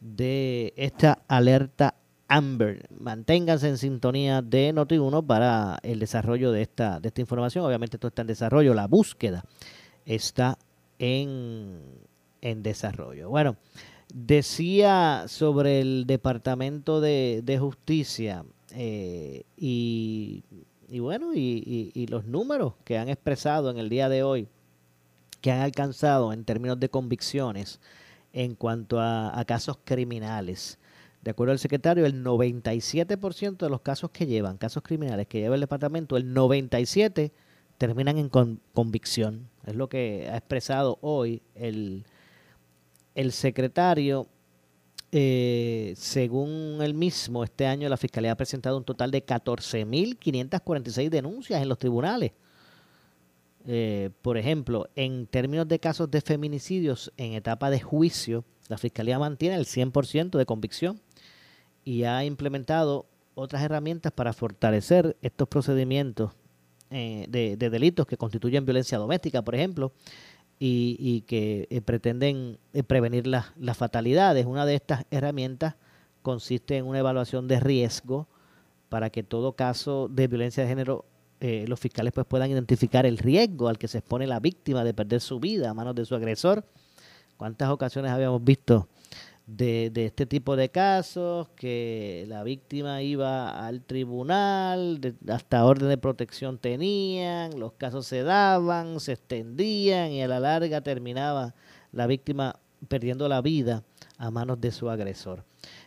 [0.01, 1.95] de esta alerta
[2.29, 2.89] Amber.
[2.99, 7.65] Manténganse en sintonía de Noti1 para el desarrollo de esta, de esta información.
[7.65, 9.45] Obviamente esto está en desarrollo, la búsqueda
[10.07, 10.59] está
[10.99, 11.81] en,
[12.41, 13.29] en desarrollo.
[13.29, 13.57] Bueno,
[14.13, 20.43] decía sobre el Departamento de, Justicia eh, y
[21.01, 24.49] bueno, y, los números que han expresado en el día de hoy,
[25.41, 27.81] que han alcanzado en términos de convicciones
[28.33, 30.79] en cuanto a casos criminales.
[31.25, 35.55] De acuerdo al secretario, el 97% de los casos que llevan, casos criminales que lleva
[35.55, 37.33] el departamento, el 97%
[37.79, 39.49] terminan en convicción.
[39.65, 42.05] Es lo que ha expresado hoy el,
[43.15, 44.29] el secretario.
[45.13, 51.63] Eh, según él mismo, este año la Fiscalía ha presentado un total de 14.546 denuncias
[51.63, 52.33] en los tribunales.
[53.67, 59.19] Eh, por ejemplo, en términos de casos de feminicidios en etapa de juicio, la Fiscalía
[59.19, 61.01] mantiene el 100% de convicción
[61.85, 66.33] y ha implementado otras herramientas para fortalecer estos procedimientos
[66.91, 69.93] eh, de, delitos que constituyen violencia doméstica, por ejemplo,
[70.61, 74.47] y, que eh, pretenden eh, prevenir las, fatalidades.
[74.47, 75.75] Una de estas herramientas
[76.23, 78.29] consiste en una evaluación de riesgo
[78.89, 81.05] para que todo caso de violencia de género
[81.67, 85.21] los fiscales pues puedan identificar el riesgo al que se expone la víctima de perder
[85.21, 86.65] su vida a manos de su agresor.
[87.37, 88.89] ¿Cuántas ocasiones habíamos visto
[89.47, 95.99] de, de, este tipo de casos, que la víctima iba al tribunal, hasta orden de
[95.99, 101.55] protección tenían, los casos se daban, se extendían y a la larga terminaba
[101.93, 102.57] la víctima
[102.89, 103.83] perdiendo la vida
[104.19, 105.45] a manos de su agresor.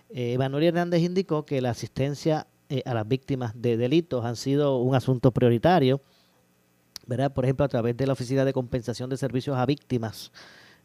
[0.10, 4.78] Eh, Manuel Hernández indicó que la asistencia eh, a las víctimas de delitos han sido
[4.78, 6.02] un asunto prioritario,
[7.06, 7.34] ¿verdad?
[7.34, 10.32] por ejemplo, a través de la Oficina de Compensación de Servicios a Víctimas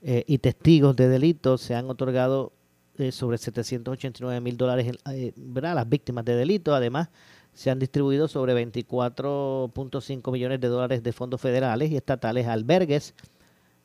[0.03, 2.53] eh, y testigos de delitos se han otorgado
[2.98, 6.74] eh, sobre 789 mil dólares eh, las víctimas de delitos.
[6.74, 7.09] Además,
[7.55, 13.14] se han distribuido sobre 24.5 millones de dólares de fondos federales y estatales a albergues,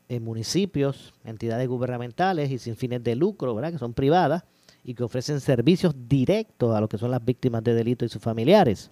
[0.10, 3.74] en municipios, entidades gubernamentales y sin fines de lucro, ¿verdad?
[3.74, 4.44] que son privadas
[4.84, 8.22] y que ofrecen servicios directos a lo que son las víctimas de delito y sus
[8.22, 8.90] familiares.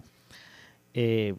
[0.92, 1.34] Eh,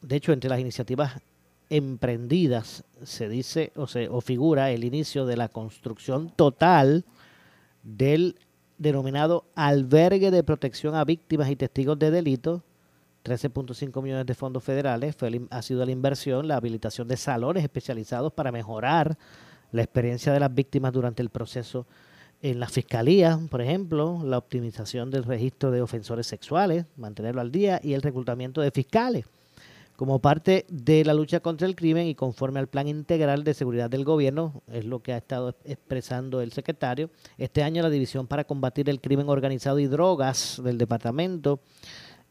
[0.00, 1.20] de hecho, entre las iniciativas
[1.68, 7.04] emprendidas se dice o se o figura el inicio de la construcción total
[7.86, 8.36] del
[8.78, 12.62] denominado albergue de protección a víctimas y testigos de delitos,
[13.24, 18.32] 13.5 millones de fondos federales, fue, ha sido la inversión, la habilitación de salones especializados
[18.32, 19.16] para mejorar
[19.72, 21.86] la experiencia de las víctimas durante el proceso
[22.42, 27.80] en la fiscalía, por ejemplo, la optimización del registro de ofensores sexuales, mantenerlo al día,
[27.82, 29.26] y el reclutamiento de fiscales
[29.96, 33.88] como parte de la lucha contra el crimen y conforme al plan integral de seguridad
[33.88, 38.44] del gobierno, es lo que ha estado expresando el secretario, este año la División para
[38.44, 41.60] Combatir el Crimen Organizado y Drogas del departamento,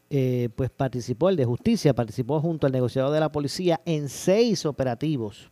[0.08, 4.64] eh, pues participó, el de justicia, participó junto al negociador de la policía en seis
[4.64, 5.50] operativos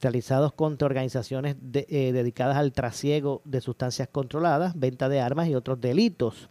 [0.00, 5.80] realizados contra organizaciones eh, dedicadas al trasiego de sustancias controladas, venta de armas y otros
[5.80, 6.50] delitos.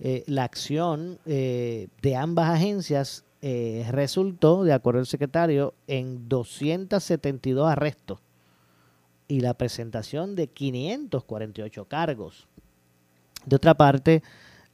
[0.00, 8.20] Eh, la acción de ambas agencias eh, resultó, de acuerdo al secretario, en 272 arrestos
[9.28, 12.48] y la presentación de 548 cargos.
[13.46, 14.22] De otra parte,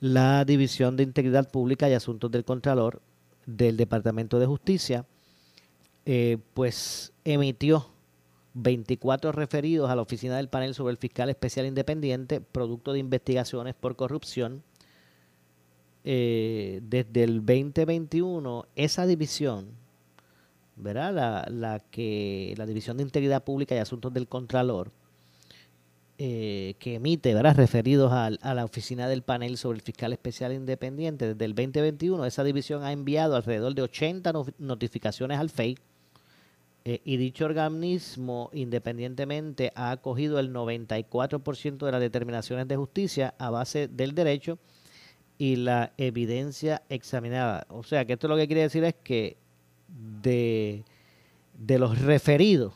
[0.01, 3.01] la División de Integridad Pública y Asuntos del Contralor
[3.47, 5.05] del Departamento de Justicia,
[6.05, 7.87] eh, pues emitió
[8.55, 13.75] 24 referidos a la oficina del panel sobre el fiscal especial independiente, producto de investigaciones
[13.75, 14.63] por corrupción
[16.09, 19.67] eh, desde el 2021 esa división,
[20.77, 21.49] ¿verdad?
[21.49, 24.93] La, que la División de Integridad Pública y Asuntos del Contralor,
[26.19, 27.57] eh, que emite, ¿verdad?
[27.57, 32.45] Referidos a, la oficina del panel sobre el fiscal especial independiente, desde el 2021 esa
[32.45, 35.77] división ha enviado alrededor de 80 notificaciones al FEI.
[36.85, 43.51] Eh, y dicho organismo independientemente ha acogido el 94% de las determinaciones de justicia a
[43.51, 44.61] base del derecho
[45.39, 47.67] y la evidencia examinada.
[47.69, 49.37] O sea, que esto lo que quiere decir es que
[49.89, 50.85] de,
[51.55, 52.75] de los referidos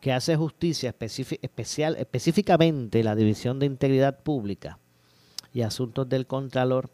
[0.00, 4.78] que hace justicia especial, específicamente la División de Integridad Pública
[5.52, 6.90] y Asuntos del Contralor,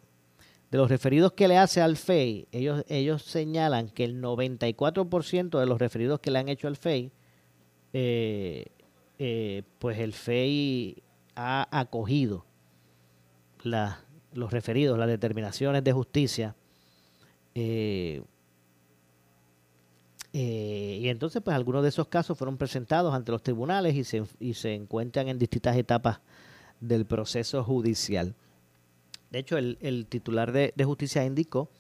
[0.70, 5.66] de los referidos que le hace al FEI, ellos, ellos señalan que el 94% de
[5.66, 7.12] los referidos que le han hecho al FEI,
[7.92, 8.64] eh,
[9.18, 11.02] eh, pues el FEI
[11.34, 12.46] ha acogido
[13.62, 14.00] la,
[14.34, 16.54] los referidos, las determinaciones de justicia.
[17.54, 18.22] Eh,
[20.32, 24.24] eh, y entonces, pues algunos de esos casos fueron presentados ante los tribunales y se,
[24.40, 26.20] y se encuentran en distintas etapas
[26.80, 28.34] del proceso judicial.
[29.30, 31.70] De hecho, el, titular de, de, justicia indicó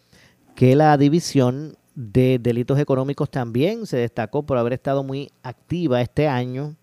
[0.54, 6.28] que la división de delitos económicos también se destacó por haber estado muy activa este
[6.28, 6.76] año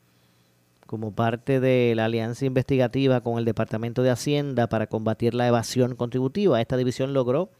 [0.89, 5.95] como parte de la alianza investigativa con el Departamento de Hacienda para combatir la evasión
[5.95, 6.59] contributiva.
[6.59, 7.51] Esta división logró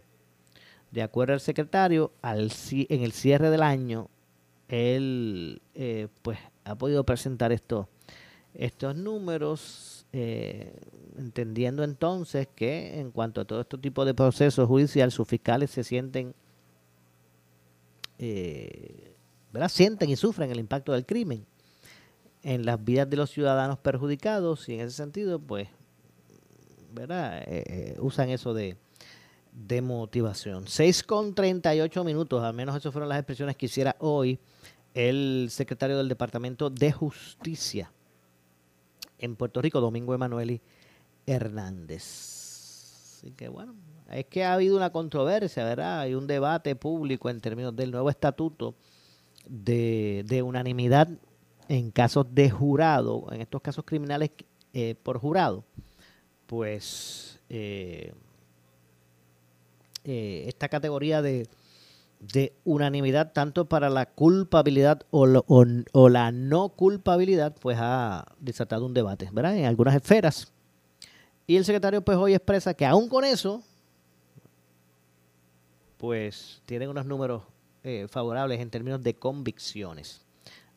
[0.90, 4.08] De acuerdo al secretario, al, en el cierre del año,
[4.66, 7.88] él eh, pues, ha podido presentar esto,
[8.54, 10.72] estos números, eh,
[11.18, 15.84] entendiendo entonces que en cuanto a todo este tipo de procesos judiciales, sus fiscales se
[15.84, 16.34] sienten,
[18.18, 19.14] eh,
[19.52, 19.68] ¿verdad?
[19.68, 21.44] sienten y sufren el impacto del crimen
[22.42, 25.68] en las vidas de los ciudadanos perjudicados y en ese sentido, pues,
[26.92, 27.42] ¿verdad?
[27.46, 28.76] Eh, usan eso de,
[29.52, 30.68] de motivación.
[30.68, 34.38] 6 con 38 minutos, al menos esas fueron las expresiones que hiciera hoy
[34.92, 37.90] el secretario del Departamento de Justicia
[39.24, 40.60] en Puerto Rico, Domingo Emanueli
[41.26, 42.02] Hernández.
[43.16, 43.74] Así que bueno,
[44.10, 46.00] es que ha habido una controversia, ¿verdad?
[46.00, 48.74] Hay un debate público en términos del nuevo estatuto
[49.46, 51.08] de, unanimidad
[51.68, 54.30] en casos de jurado, en estos casos criminales
[54.72, 55.64] eh, por jurado.
[56.46, 58.12] Pues eh,
[60.04, 61.48] eh, esta categoría de
[62.32, 65.26] de unanimidad tanto para la culpabilidad o,
[65.92, 69.56] o, la no culpabilidad, pues ha desatado un debate, ¿verdad?
[69.56, 70.52] En algunas esferas.
[71.46, 73.62] Y el secretario pues hoy expresa que aún con eso,
[75.98, 77.42] pues tienen unos números
[77.82, 80.22] eh, favorables en términos de convicciones.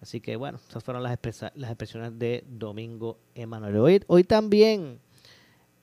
[0.02, 1.18] Así que bueno, esas fueron las,
[1.56, 4.04] las expresiones de Domingo Emanuel.
[4.08, 5.00] Hoy también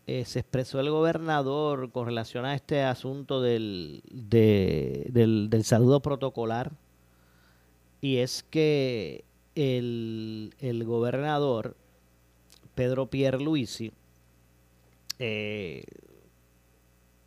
[0.06, 6.72] eh, se expresó el gobernador con relación a este asunto del, del, saludo protocolar
[8.02, 9.24] y es que
[9.54, 11.74] el, el gobernador
[12.74, 13.92] Pedro Pierluisi
[15.18, 15.84] eh,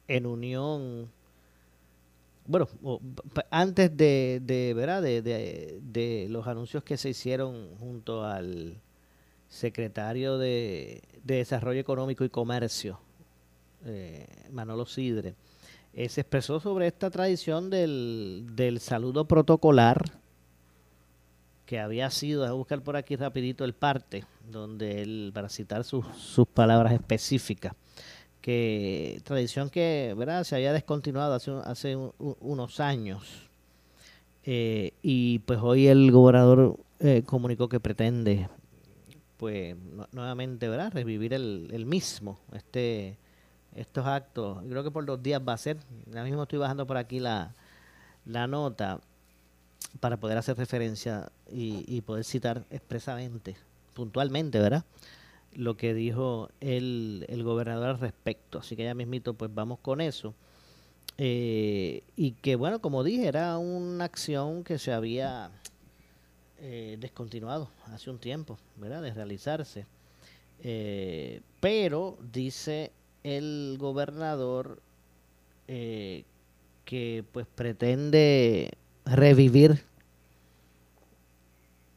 [0.07, 1.09] en unión
[2.45, 2.69] bueno
[3.49, 5.01] antes de, de ¿verdad?
[5.01, 8.79] De, de, de los anuncios que se hicieron junto al
[9.49, 12.99] secretario de, Desarrollo Económico y Comercio,
[13.85, 15.35] eh, Manolo Sidre,
[15.93, 20.05] eh, se expresó sobre esta tradición del, saludo protocolar
[21.65, 26.05] que había sido, a buscar por aquí rapidito el parte, donde él, para citar sus,
[26.53, 27.73] palabras específicas,
[28.39, 30.45] que tradición que ¿verdad?
[30.45, 33.49] se había descontinuado hace, hace unos años.
[34.45, 36.79] Eh, y pues hoy el gobernador
[37.25, 38.47] comunicó que pretende
[39.37, 39.75] pues
[40.11, 40.91] nuevamente, ¿verdad?
[40.91, 43.17] Revivir el, mismo, este
[43.75, 44.63] estos actos.
[44.67, 45.77] Creo que por dos días va a ser.
[46.07, 47.53] Ahora mismo estoy bajando por aquí la,
[48.25, 48.99] la nota
[49.99, 53.55] para poder hacer referencia y, poder citar expresamente,
[53.93, 54.83] puntualmente, ¿verdad?
[55.53, 58.59] Lo que dijo el, el gobernador al respecto.
[58.59, 60.33] Así que ya mismito, pues vamos con eso.
[61.17, 65.49] Eh, y que bueno, como dije, era una acción que se había
[66.59, 69.01] eh, descontinuado hace un tiempo, ¿verdad?
[69.01, 69.85] De realizarse.
[70.63, 72.91] Eh, pero dice
[73.23, 74.81] el gobernador
[75.67, 76.23] eh,
[76.85, 78.71] que pues pretende
[79.05, 79.83] revivir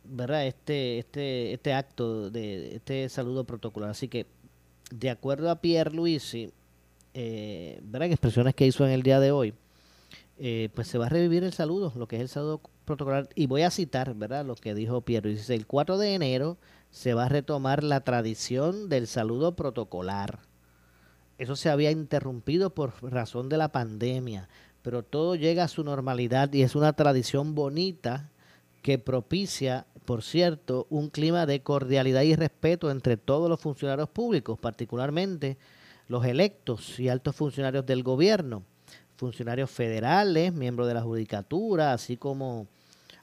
[0.04, 4.26] verdad este este este acto de este saludo protocolar así que
[4.90, 6.52] de acuerdo a Pierre Luisi
[7.14, 9.54] eh, verdad en expresiones que hizo en el día de hoy
[10.42, 12.62] eh, pues se va a revivir el saludo, lo que es el saludo
[12.96, 13.28] protocolar.
[13.34, 14.44] Y voy a citar, ¿verdad?
[14.44, 15.28] Lo que dijo Piero.
[15.28, 16.58] Dice, el 4 de enero
[16.90, 20.40] se va a retomar la tradición del saludo protocolar.
[21.38, 24.48] Eso se había interrumpido por razón de la pandemia,
[24.82, 28.28] pero todo llega a su normalidad y es una tradición bonita
[28.82, 34.58] que propicia, por cierto, un clima de cordialidad y respeto entre todos los funcionarios públicos,
[34.58, 35.56] particularmente
[36.08, 38.64] los electos y altos funcionarios del gobierno
[39.20, 42.66] funcionarios federales, miembros de la judicatura, así como,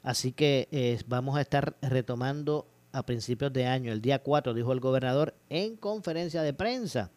[0.08, 4.72] así que eh, vamos a estar retomando a principios de año, el día 4, dijo
[4.72, 7.12] el gobernador en conferencia de prensa.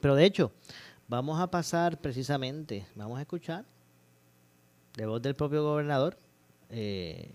[0.00, 0.52] Pero de hecho,
[1.08, 3.64] vamos a pasar precisamente, vamos a escuchar
[4.94, 6.16] de voz del propio gobernador
[6.70, 7.34] eh,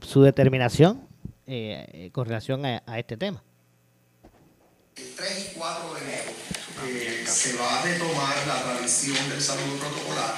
[0.00, 1.06] su determinación
[1.46, 3.44] eh, con relación a, este tema.
[4.94, 6.30] 3 y 4 de enero
[7.26, 10.36] se va a retomar la tradición del saludo protocolar.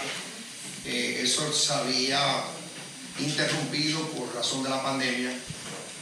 [0.85, 2.18] Eso se había
[3.23, 5.33] interrumpido por razón de la pandemia,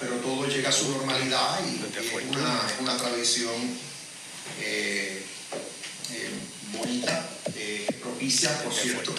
[0.00, 3.54] pero todo llega a su normalidad y es una, una tradición
[4.60, 5.24] eh,
[6.72, 7.28] bonita,
[8.00, 9.14] propicia, por cierto,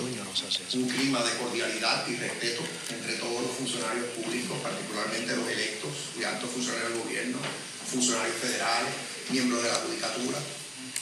[0.74, 6.24] un clima de cordialidad y respeto entre todos los funcionarios públicos, particularmente los electos y
[6.24, 7.38] altos funcionarios del gobierno,
[7.92, 8.94] funcionarios federales,
[9.30, 10.40] miembros de la judicatura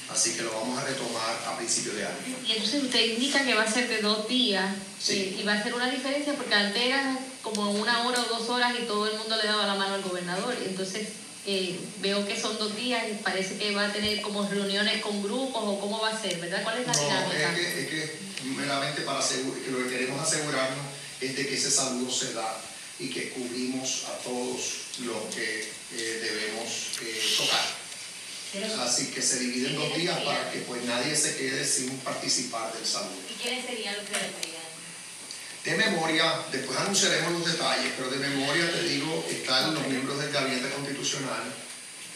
[0.09, 2.37] Así que lo vamos a retomar a principio de año.
[2.47, 5.13] Y entonces usted indica que va a ser de dos días Sí.
[5.13, 8.49] eh, y va a ser una diferencia porque antes era como una hora o dos
[8.49, 10.55] horas y todo el mundo le daba la mano al gobernador.
[10.65, 11.09] Entonces
[11.45, 15.21] eh, veo que son dos días y parece que va a tener como reuniones con
[15.23, 16.63] grupos o cómo va a ser, ¿verdad?
[16.63, 17.51] ¿Cuál es la No, dinámica?
[17.51, 18.17] es que, es que
[18.55, 20.85] meramente para asegurar, que lo que queremos asegurarnos
[21.21, 22.57] es de que ese saludo se da
[22.99, 24.57] y que cubrimos a todos
[24.99, 25.61] los que
[25.95, 26.67] eh, debemos
[27.03, 27.86] eh, tocar.
[28.79, 32.73] Así que se divide en dos días para que pues nadie se quede sin participar
[32.73, 33.17] del saludo.
[33.29, 34.57] ¿Y quiénes serían los que?
[35.69, 40.31] De memoria, después anunciaremos los detalles, pero de memoria te digo, están los miembros del
[40.31, 41.43] Gabinete Constitucional,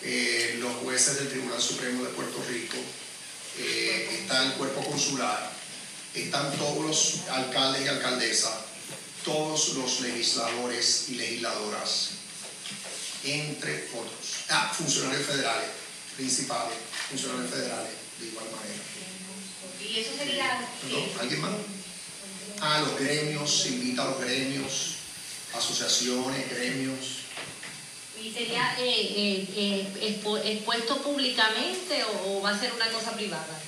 [0.04, 2.78] eh, los jueces del Tribunal Supremo de Puerto Rico,
[3.60, 5.52] eh, está el cuerpo consular,
[6.16, 8.54] están todos los alcaldes y alcaldesas,
[9.26, 12.12] todos los legisladores y legisladoras,
[13.26, 14.46] entre otros.
[14.48, 15.81] Ah, funcionarios federales,
[16.18, 16.78] principales,
[17.10, 18.82] funcionarios federales, de igual manera.
[19.82, 20.68] Y eso sería...
[20.82, 21.52] Perdón, ¿Alguien más?
[22.62, 24.96] Ah, los gremios, se invita a los gremios,
[25.54, 27.22] asociaciones, gremios.
[28.22, 33.60] ¿Y sería eh, eh, eh, expuesto públicamente o, o va a ser una cosa privada?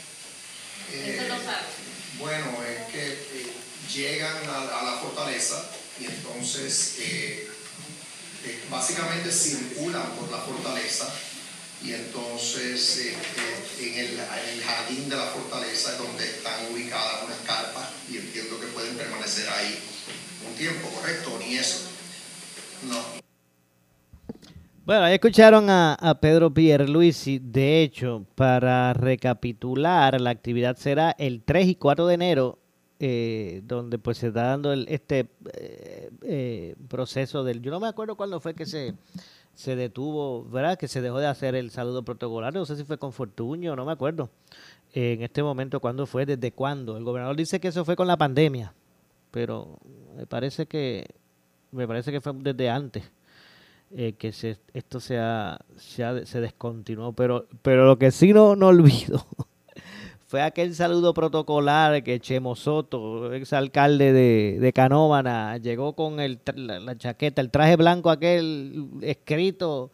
[0.92, 1.66] Eh, Eso no sabe.
[2.20, 3.54] Bueno, es que eh,
[3.92, 5.68] llegan a, a la fortaleza
[6.00, 7.50] y entonces eh,
[8.46, 11.12] eh, básicamente circulan por la fortaleza
[11.86, 13.14] y entonces eh,
[13.82, 17.90] eh, en, el, en el jardín de la fortaleza es donde están ubicadas unas carpas
[18.10, 19.78] y entiendo que pueden permanecer ahí
[20.48, 21.38] un tiempo, ¿correcto?
[21.40, 21.90] Ni eso.
[22.88, 23.02] No.
[24.86, 27.40] Bueno, ahí escucharon a, a Pedro Pierluisi.
[27.40, 32.60] De hecho, para recapitular, la actividad será el 3 y 4 de enero,
[33.00, 35.30] eh, donde pues se está dando el, este
[36.88, 37.62] proceso del...
[37.62, 38.94] Yo no me acuerdo cuándo fue que se,
[39.54, 40.78] se detuvo, ¿verdad?
[40.78, 42.54] Que se dejó de hacer el saludo protocolar.
[42.54, 44.30] No sé si fue con Fortuño, no me acuerdo.
[44.94, 46.26] en este momento, ¿cuándo fue?
[46.26, 46.98] ¿Desde cuándo?
[46.98, 48.74] El gobernador dice que eso fue con la pandemia,
[49.32, 49.78] pero
[50.16, 51.06] me parece que,
[51.72, 53.04] me parece que fue desde antes
[53.96, 57.14] eh, que se, esto se, ha- se, ha- se descontinuó.
[57.14, 59.26] Pero, pero lo que sí no, no olvido
[60.34, 66.40] fue aquel saludo protocolar que Chemo Soto, ex alcalde de, de Canóvana, llegó con el,
[66.56, 69.92] la, chaqueta, el traje blanco aquel escrito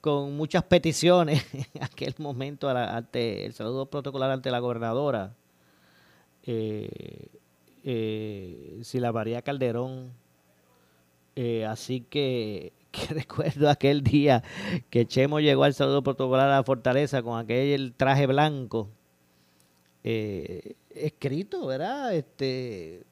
[0.00, 1.46] con muchas peticiones
[1.80, 5.36] aquel momento ante el saludo protocolar ante la gobernadora.
[6.42, 7.28] Eh,
[7.84, 9.12] eh, Sila
[9.44, 10.10] Calderón.
[11.36, 14.42] Eh, así que, que recuerdo aquel día
[14.90, 18.90] que Chemo llegó al saludo protocolar a la fortaleza con aquel traje blanco
[20.10, 22.14] eh, escrito, ¿verdad?
[22.14, 23.02] Este,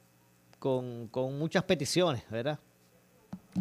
[0.58, 2.58] con, con muchas peticiones, ¿verdad?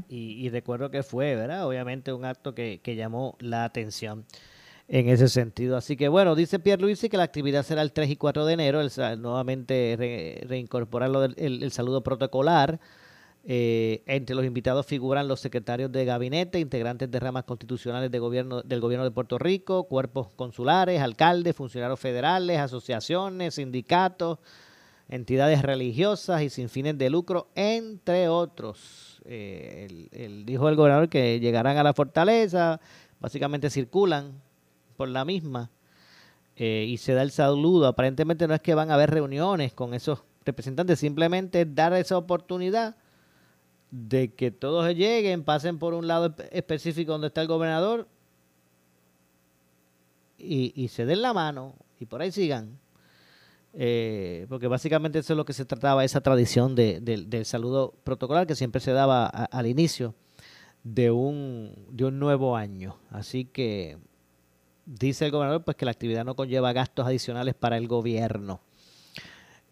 [0.08, 1.68] Y, y recuerdo que fue, ¿verdad?
[1.68, 4.26] Obviamente un acto que, que llamó la atención
[4.88, 5.76] en ese sentido.
[5.76, 8.54] Así que bueno, dice Pierre Luisi que la actividad será el 3 y 4 de
[8.54, 8.90] enero, el
[9.22, 12.80] nuevamente re- reincorporar del- el, el saludo protocolar.
[13.48, 18.64] Eh, entre los invitados figuran los secretarios de gabinete, integrantes de ramas constitucionales de gobierno,
[18.64, 24.40] del gobierno de Puerto Rico, cuerpos consulares, alcaldes, funcionarios federales, asociaciones, sindicatos,
[25.10, 29.22] entidades religiosas y sin fines de lucro, entre otros.
[29.26, 32.80] Eh, el- dijo el gobernador que llegarán a la fortaleza,
[33.20, 34.42] básicamente circulan
[34.98, 35.70] por la misma
[36.56, 37.86] eh, y se da el saludo.
[37.86, 42.96] Aparentemente no es que van a haber reuniones con esos representantes, simplemente dar esa oportunidad
[43.98, 48.08] de que todos lleguen, pasen por un lado espe- específico donde está el gobernador
[50.38, 52.78] y, y se den la mano y por ahí sigan.
[53.78, 57.94] Eh, porque básicamente eso es lo que se trataba, esa tradición de- del- del saludo
[58.04, 60.14] protocolar que siempre se daba al inicio
[60.84, 62.98] de un, de un nuevo año.
[63.10, 63.98] Así que
[64.86, 68.60] dice el gobernador pues que la actividad no conlleva gastos adicionales para el gobierno.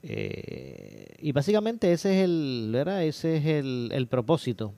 [0.04, 3.04] Eh, y básicamente ese es el, ¿verdad?
[3.04, 4.74] Ese es el, el propósito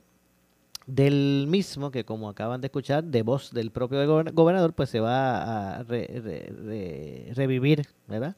[0.86, 5.00] del mismo, que como acaban de escuchar, de voz del propio gober- gobernador, pues se
[5.00, 8.36] va a re- re- re- revivir, ¿verdad?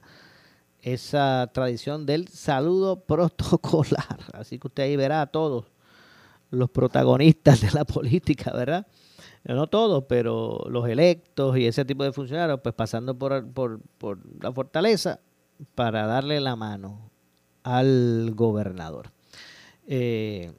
[0.83, 4.19] Esa tradición del saludo protocolar.
[4.33, 5.67] Así que usted ahí verá a todos
[6.51, 8.87] los protagonistas de la política, ¿verdad?
[9.45, 14.19] No todos, pero los electos y ese tipo de funcionarios, pues pasando por, por, por
[14.43, 15.21] la fortaleza
[15.75, 17.11] para darle la mano
[17.63, 19.11] al gobernador.
[19.87, 20.53] Eh,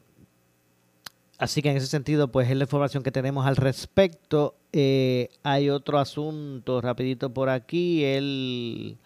[1.37, 4.55] así que en ese sentido, pues es la información que tenemos al respecto.
[4.73, 8.03] Eh, hay otro asunto rapidito por aquí.
[8.03, 8.97] El,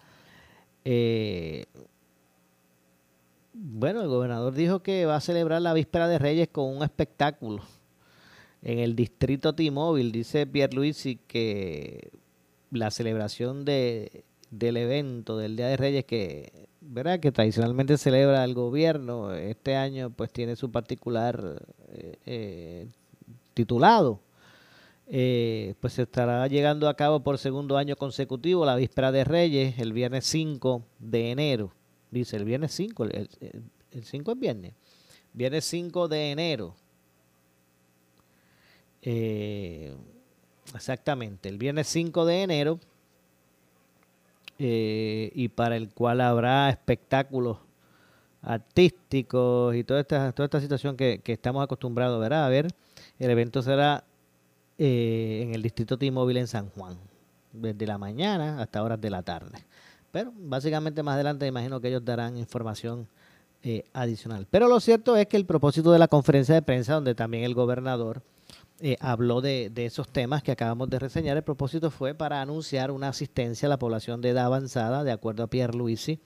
[0.86, 1.66] eh,
[3.54, 7.64] bueno, el gobernador dijo que va a celebrar la víspera de Reyes con un espectáculo
[8.62, 10.12] en el distrito T-Mobile.
[10.12, 12.12] Dice Pierluisi que
[12.72, 14.24] la celebración de,
[14.54, 17.20] del evento del Día de Reyes que, ¿verdad?
[17.20, 22.88] que tradicionalmente celebra el gobierno, este año pues tiene su particular eh, eh,
[23.54, 24.22] titulado.
[25.08, 29.80] Eh, pues se estará llegando a cabo por segundo año consecutivo la víspera de Reyes,
[29.80, 31.74] el viernes 5 de enero.
[32.12, 33.30] Dice el viernes 5, el,
[33.92, 34.74] el 5 es viernes.
[35.34, 36.76] Viernes 5 de enero.
[40.74, 42.80] exactamente, el viernes 5 de enero
[44.60, 47.58] eh, y para el cual habrá espectáculos
[48.42, 52.46] artísticos y toda esta, toda esta situación que, estamos acostumbrados ¿verdad?
[52.46, 52.68] a ver.
[53.20, 54.04] El evento será
[54.78, 56.98] eh, en el distrito T-Mobile en San Juan,
[57.52, 59.60] desde la mañana hasta horas de la tarde.
[60.12, 63.08] Pero básicamente más adelante imagino que ellos darán información
[63.64, 64.46] eh, adicional.
[64.52, 67.54] Pero lo cierto es que el propósito de la conferencia de prensa, donde también el
[67.54, 68.22] gobernador
[68.80, 71.38] eh, habló de, esos temas que acabamos de reseñar.
[71.38, 75.44] El propósito fue para anunciar una asistencia a la población de edad avanzada, de acuerdo
[75.44, 76.20] a Pierre Luisi,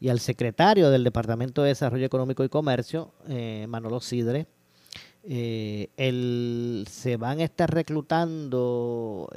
[0.00, 4.46] y al secretario del Departamento de Desarrollo Económico y Comercio, eh, Manolo Sidre.
[5.26, 5.88] Eh,
[6.90, 9.30] se van a estar reclutando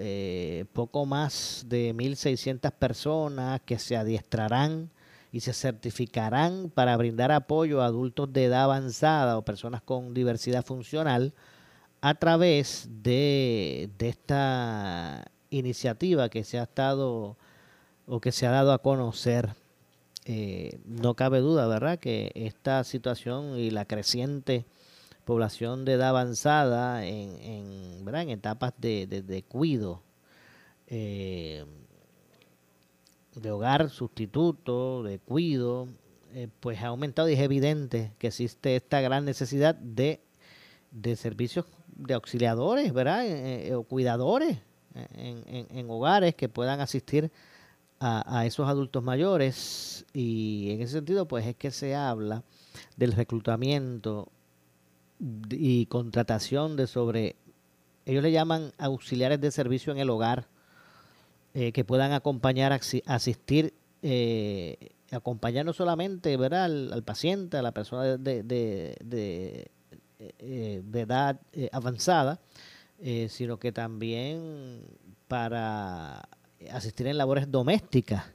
[0.73, 4.89] poco más de 1.600 personas que se adiestrarán
[5.31, 10.65] y se certificarán para brindar apoyo a adultos de edad avanzada o personas con diversidad
[10.65, 11.33] funcional
[12.01, 17.37] a través de, esta iniciativa que se ha estado
[18.05, 19.49] o que se ha dado a conocer.
[20.25, 24.65] Eh, no cabe duda, ¿verdad?, que esta situación y la creciente
[25.23, 28.23] población de edad avanzada en, en, ¿verdad?
[28.23, 30.01] en etapas de, de, cuido,
[30.87, 31.65] eh,
[33.35, 35.87] de hogar sustituto, de cuido,
[36.33, 40.21] eh, pues ha aumentado y es evidente que existe esta gran necesidad de,
[40.91, 41.65] de servicios
[41.97, 43.25] de auxiliadores, ¿verdad?
[43.25, 44.59] Eh, eh, o cuidadores
[45.13, 47.31] en, hogares que puedan asistir
[47.99, 50.05] a, esos adultos mayores.
[50.13, 52.43] Y en ese sentido, pues es que se habla
[52.95, 54.31] del reclutamiento
[55.49, 57.35] y contratación de sobre,
[58.05, 60.47] ellos le llaman auxiliares de servicio en el hogar,
[61.53, 63.73] eh, que puedan acompañar, asistir,
[65.11, 66.65] acompañar no solamente ¿verdad?
[66.65, 69.65] Al, paciente, a la persona de, de eh,
[70.19, 72.39] de edad eh, avanzada,
[72.99, 74.81] eh, sino que también
[75.27, 76.27] para
[76.71, 78.25] asistir en labores domésticas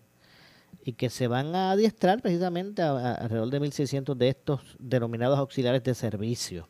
[0.85, 5.83] y que se van a adiestrar precisamente a, alrededor de 1.600 de estos denominados auxiliares
[5.83, 6.69] de servicio.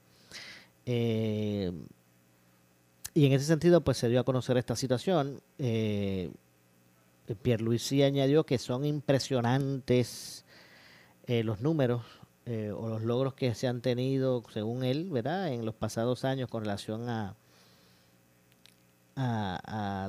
[0.86, 1.66] y
[3.26, 5.42] en ese sentido, pues se dio a conocer esta situación.
[5.58, 6.30] Eh,
[7.42, 10.44] Pierluisi añadió que son impresionantes
[11.28, 12.02] los números
[12.44, 16.48] eh, o los logros que se han tenido, según él, ¿verdad?, en los pasados años
[16.48, 17.36] con relación a,
[19.14, 20.08] a,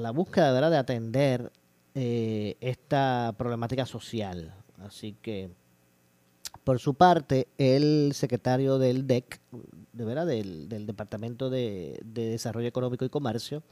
[0.00, 1.52] la búsqueda, ¿verdad?, de atender
[1.94, 4.54] eh, esta problemática social.
[4.78, 5.50] Así que,
[6.62, 9.40] por su parte, el secretario del DEC,
[9.92, 13.62] de verdad, del, Departamento de, de Desarrollo Económico y Comercio,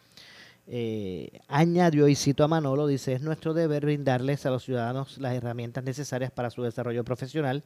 [0.67, 5.35] eh, añadió, y cito a Manolo, dice, es nuestro deber brindarles a los ciudadanos las
[5.35, 7.65] herramientas necesarias para su desarrollo profesional.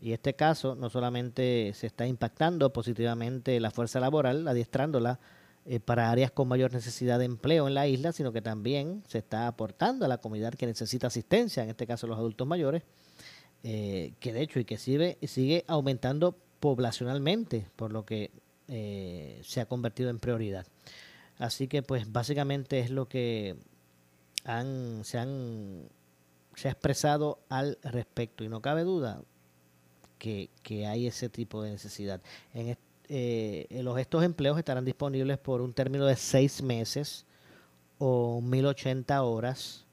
[0.00, 5.18] Y este caso no solamente se está impactando positivamente la fuerza laboral, adiestrándola
[5.66, 9.18] eh, para áreas con mayor necesidad de empleo en la isla, sino que también se
[9.18, 12.84] está aportando a la comunidad que necesita asistencia, en este caso los adultos mayores,
[13.64, 18.30] eh, que de hecho y que sigue, sigue aumentando poblacionalmente, por lo que
[18.68, 20.66] se ha convertido en prioridad.
[21.38, 23.56] Así que pues básicamente es lo que
[24.44, 25.88] han, se, han,
[26.64, 29.22] ha expresado al respecto y no cabe duda
[30.18, 30.50] que,
[30.86, 32.20] hay ese tipo de necesidad.
[32.52, 32.76] En,
[33.08, 37.24] eh, los, estos empleos estarán disponibles por un término de seis meses
[37.98, 39.86] o 1080 horas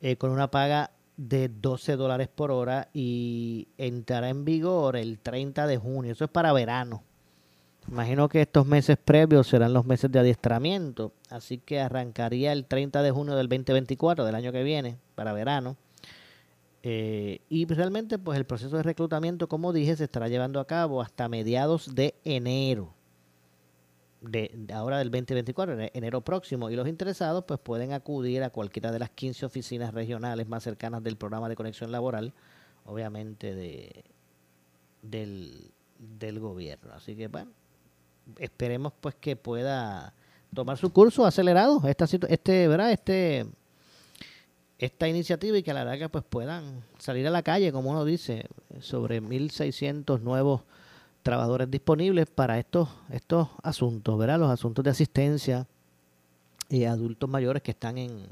[0.00, 5.66] eh, con una paga de 12 dólares por hora y entrará en vigor el 30
[5.66, 6.12] de junio.
[6.12, 7.02] Eso es para verano.
[7.90, 13.02] Imagino que estos meses previos serán los meses de adiestramiento, así que arrancaría el 30
[13.02, 15.76] de junio del 2024 del año que viene, para verano.
[16.82, 21.00] Eh, y realmente pues el proceso de reclutamiento, como dije, se estará llevando a cabo
[21.00, 22.94] hasta mediados de enero.
[24.20, 28.98] De, ahora del 2024, enero próximo, y los interesados pues pueden acudir a cualquiera de
[28.98, 32.34] las 15 oficinas regionales más cercanas del programa de conexión laboral,
[32.84, 34.04] obviamente de,
[35.00, 36.92] del, del gobierno.
[36.94, 37.52] Así que bueno,
[38.38, 40.12] esperemos pues que pueda
[40.54, 43.46] tomar su curso acelerado esta este verdad este
[44.78, 48.04] esta iniciativa y que a la larga pues puedan salir a la calle como uno
[48.04, 48.46] dice
[48.80, 50.62] sobre 1600 nuevos
[51.22, 55.66] trabajadores disponibles para estos estos asuntos verdad los asuntos de asistencia
[56.68, 58.26] y adultos mayores que están en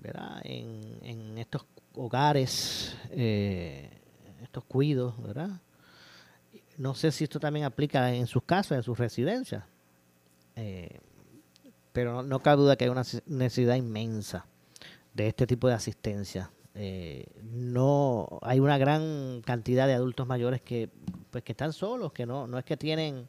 [0.00, 0.40] ¿verdad?
[0.44, 1.64] En, en estos
[1.94, 3.90] hogares, eh,
[4.42, 5.50] estos cuidos, ¿verdad?
[6.78, 9.64] No sé si esto también aplica en sus casas, en sus residencias,
[10.56, 11.00] eh,
[11.92, 14.46] pero no, cabe duda que hay una necesidad inmensa
[15.12, 16.50] de este tipo de asistencia.
[16.74, 20.88] Eh, no hay una gran cantidad de adultos mayores que
[21.30, 23.26] pues que están solos, que no, no es que tienen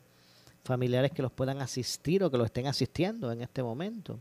[0.63, 4.19] familiares que los puedan asistir o que los estén asistiendo en este momento.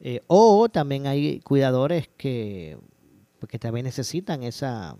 [0.00, 2.78] Eh, o también hay cuidadores que,
[3.38, 4.96] pues, que también necesitan esa,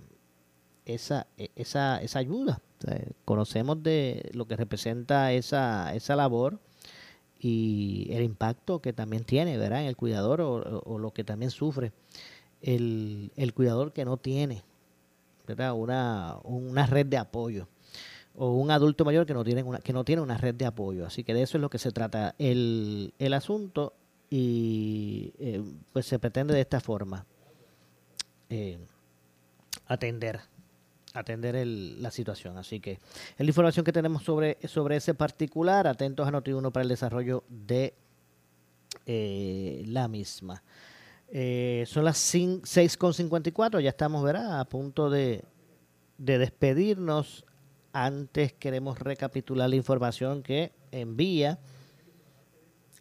[0.84, 2.61] esa, e, esa, esa ayuda.
[3.24, 6.58] Conocemos de lo que representa esa, esa labor
[7.38, 9.82] y el impacto que también tiene ¿verdad?
[9.82, 11.92] en el cuidador o, o lo que también sufre
[12.62, 14.62] el, el cuidador que no tiene
[15.46, 15.72] ¿verdad?
[15.74, 17.68] Una, una red de apoyo
[18.36, 21.04] o un adulto mayor que no tiene una, que no tiene una red de apoyo.
[21.04, 23.94] Así que de eso es lo que se trata el, el asunto
[24.30, 25.62] y eh,
[25.92, 27.26] pues se pretende de esta forma
[28.50, 28.78] eh,
[29.86, 30.40] atender
[31.18, 32.56] atender el, la situación.
[32.58, 33.00] Así que es
[33.38, 35.86] la información que tenemos sobre, sobre ese particular.
[35.86, 37.94] Atentos a Noti1 para el desarrollo de
[39.06, 40.62] eh, la misma.
[41.30, 44.60] Eh, son las 6.54, ya estamos ¿verdad?
[44.60, 45.44] a punto de,
[46.16, 47.44] de despedirnos.
[47.92, 51.58] Antes queremos recapitular la información que envía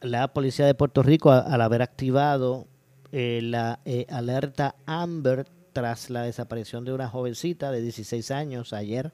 [0.02, 2.68] la Policía de Puerto Rico al haber activado
[3.12, 5.46] eh, la alerta Amber
[5.78, 9.14] tras la desaparición de una jovencita de 16 años ayer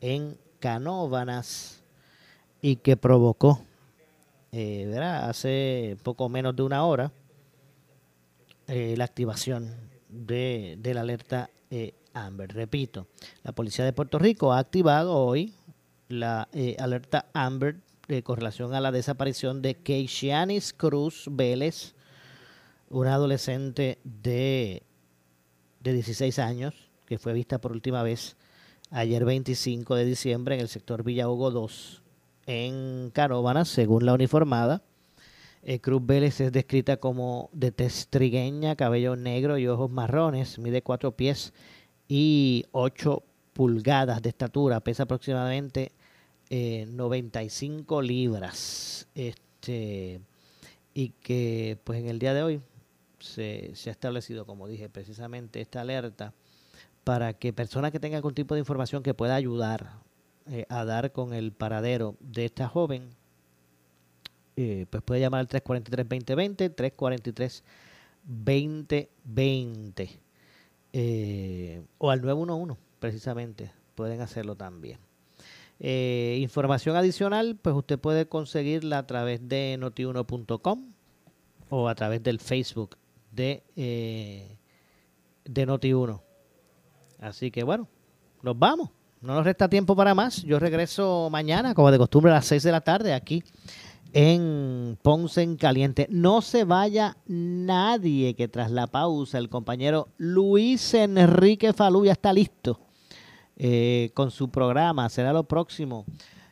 [0.00, 1.80] en Canóvanas
[2.60, 3.62] y que provocó,
[4.50, 5.30] eh, ¿verdad?
[5.30, 7.12] hace poco menos de una hora,
[8.66, 9.76] eh, la activación
[10.08, 12.52] de, la alerta eh, Amber.
[12.52, 13.06] Repito,
[13.44, 15.54] la Policía de Puerto Rico ha activado hoy
[16.08, 16.48] la
[16.80, 17.76] alerta Amber
[18.24, 21.94] con relación a la desaparición de Keishanis Cruz Vélez,
[22.90, 24.82] una adolescente de,
[25.82, 26.74] de 16 años
[27.06, 28.36] que fue vista por última vez
[28.90, 32.02] ayer 25 de diciembre en el sector Villa Hugo 2
[32.46, 34.82] en Canóvanas, según la uniformada.
[35.62, 40.82] Eh, Cruz Vélez es descrita como de tez trigueña, cabello negro y ojos marrones, mide
[40.82, 41.52] 4 pies
[42.08, 43.22] y 8
[43.52, 45.92] pulgadas de estatura, pesa aproximadamente
[46.50, 49.06] eh, 95 libras.
[49.14, 50.20] Este,
[50.94, 52.60] y que pues en el día de hoy
[53.22, 56.34] se, ha establecido, como dije, precisamente esta alerta
[57.04, 59.92] para que personas que tengan algún tipo de información que pueda ayudar
[60.46, 63.10] eh, a dar con el paradero de esta joven,
[64.56, 67.62] eh, pues puede llamar al 343-2020,
[68.26, 70.18] 343-2020
[70.92, 74.98] eh, o al 911 precisamente, pueden hacerlo también.
[75.80, 80.92] Información adicional, pues usted puede conseguirla a través de notiuno.com
[81.70, 82.96] o a través del Facebook
[83.32, 84.56] de, eh,
[85.44, 86.20] de Noti1.
[87.20, 87.88] Así que bueno,
[88.42, 88.90] nos vamos.
[89.20, 90.42] No nos resta tiempo para más.
[90.42, 93.42] Yo regreso mañana, como de costumbre, a las 6 de la tarde aquí
[94.12, 96.06] en Ponce en Caliente.
[96.10, 102.32] No se vaya nadie que tras la pausa el compañero Luis Enrique Falú ya está
[102.32, 102.80] listo
[103.56, 105.08] eh, con su programa.
[105.08, 106.04] Será lo próximo.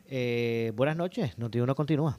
[0.07, 1.37] Eh, buenas noches.
[1.39, 2.19] Noti1 continúa.